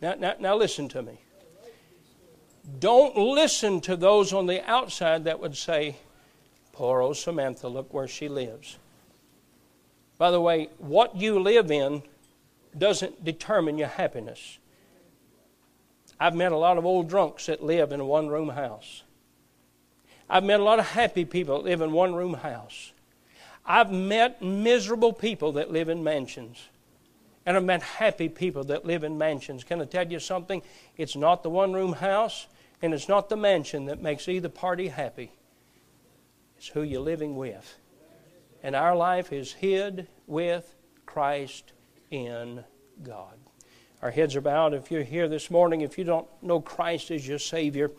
Now, 0.00 0.14
now, 0.14 0.34
now 0.38 0.56
listen 0.56 0.88
to 0.90 1.02
me. 1.02 1.18
Don't 2.78 3.16
listen 3.16 3.80
to 3.82 3.96
those 3.96 4.32
on 4.32 4.46
the 4.46 4.64
outside 4.68 5.24
that 5.24 5.40
would 5.40 5.56
say, 5.56 5.96
Poor 6.72 7.00
old 7.00 7.16
Samantha, 7.16 7.68
look 7.68 7.92
where 7.92 8.06
she 8.06 8.28
lives. 8.28 8.78
By 10.16 10.30
the 10.30 10.40
way, 10.40 10.70
what 10.78 11.16
you 11.16 11.40
live 11.40 11.72
in 11.72 12.02
doesn't 12.78 13.24
determine 13.24 13.76
your 13.76 13.88
happiness. 13.88 14.58
I've 16.20 16.36
met 16.36 16.52
a 16.52 16.56
lot 16.56 16.78
of 16.78 16.86
old 16.86 17.08
drunks 17.08 17.46
that 17.46 17.64
live 17.64 17.90
in 17.90 17.98
a 17.98 18.06
one 18.06 18.28
room 18.28 18.50
house. 18.50 19.02
I've 20.30 20.44
met 20.44 20.60
a 20.60 20.62
lot 20.64 20.78
of 20.78 20.86
happy 20.86 21.24
people 21.24 21.58
that 21.58 21.64
live 21.64 21.80
in 21.80 21.90
one 21.90 22.14
room 22.14 22.34
house. 22.34 22.92
I've 23.64 23.90
met 23.90 24.42
miserable 24.42 25.12
people 25.12 25.52
that 25.52 25.70
live 25.70 25.88
in 25.88 26.02
mansions. 26.02 26.68
And 27.44 27.56
I've 27.56 27.64
met 27.64 27.82
happy 27.82 28.28
people 28.28 28.64
that 28.64 28.84
live 28.84 29.04
in 29.04 29.18
mansions. 29.18 29.64
Can 29.64 29.80
I 29.80 29.84
tell 29.84 30.06
you 30.06 30.20
something? 30.20 30.62
It's 30.96 31.16
not 31.16 31.42
the 31.42 31.50
one 31.50 31.72
room 31.72 31.94
house 31.94 32.46
and 32.80 32.92
it's 32.92 33.08
not 33.08 33.28
the 33.28 33.36
mansion 33.36 33.86
that 33.86 34.02
makes 34.02 34.28
either 34.28 34.48
party 34.48 34.88
happy. 34.88 35.32
It's 36.56 36.68
who 36.68 36.82
you're 36.82 37.00
living 37.00 37.36
with. 37.36 37.78
And 38.62 38.76
our 38.76 38.94
life 38.94 39.32
is 39.32 39.52
hid 39.52 40.08
with 40.26 40.74
Christ 41.06 41.72
in 42.10 42.64
God. 43.02 43.34
Our 44.02 44.10
heads 44.10 44.34
are 44.34 44.40
bowed. 44.40 44.74
If 44.74 44.90
you're 44.90 45.04
here 45.04 45.28
this 45.28 45.50
morning, 45.50 45.80
if 45.80 45.96
you 45.96 46.04
don't 46.04 46.26
know 46.42 46.60
Christ 46.60 47.12
as 47.12 47.26
your 47.26 47.38
Savior, 47.38 47.90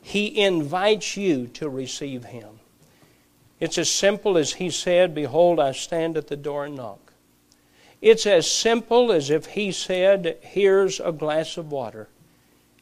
He 0.00 0.40
invites 0.40 1.16
you 1.16 1.48
to 1.48 1.68
receive 1.68 2.24
Him. 2.24 2.59
It's 3.60 3.76
as 3.76 3.90
simple 3.90 4.38
as 4.38 4.54
he 4.54 4.70
said, 4.70 5.14
Behold, 5.14 5.60
I 5.60 5.72
stand 5.72 6.16
at 6.16 6.28
the 6.28 6.36
door 6.36 6.64
and 6.64 6.76
knock. 6.76 7.12
It's 8.00 8.26
as 8.26 8.50
simple 8.50 9.12
as 9.12 9.28
if 9.28 9.46
he 9.46 9.70
said, 9.70 10.38
Here's 10.40 10.98
a 10.98 11.12
glass 11.12 11.58
of 11.58 11.70
water. 11.70 12.08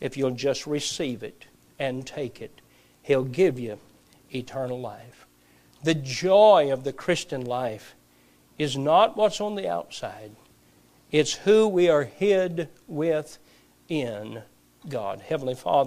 If 0.00 0.16
you'll 0.16 0.30
just 0.30 0.66
receive 0.66 1.24
it 1.24 1.46
and 1.78 2.06
take 2.06 2.40
it, 2.40 2.60
he'll 3.02 3.24
give 3.24 3.58
you 3.58 3.78
eternal 4.32 4.80
life. 4.80 5.26
The 5.82 5.94
joy 5.94 6.72
of 6.72 6.84
the 6.84 6.92
Christian 6.92 7.44
life 7.44 7.96
is 8.58 8.76
not 8.76 9.16
what's 9.16 9.40
on 9.40 9.56
the 9.56 9.68
outside, 9.68 10.32
it's 11.10 11.34
who 11.34 11.66
we 11.66 11.88
are 11.88 12.04
hid 12.04 12.68
with 12.86 13.38
in 13.88 14.42
God. 14.88 15.20
Heavenly 15.20 15.54
Father, 15.54 15.86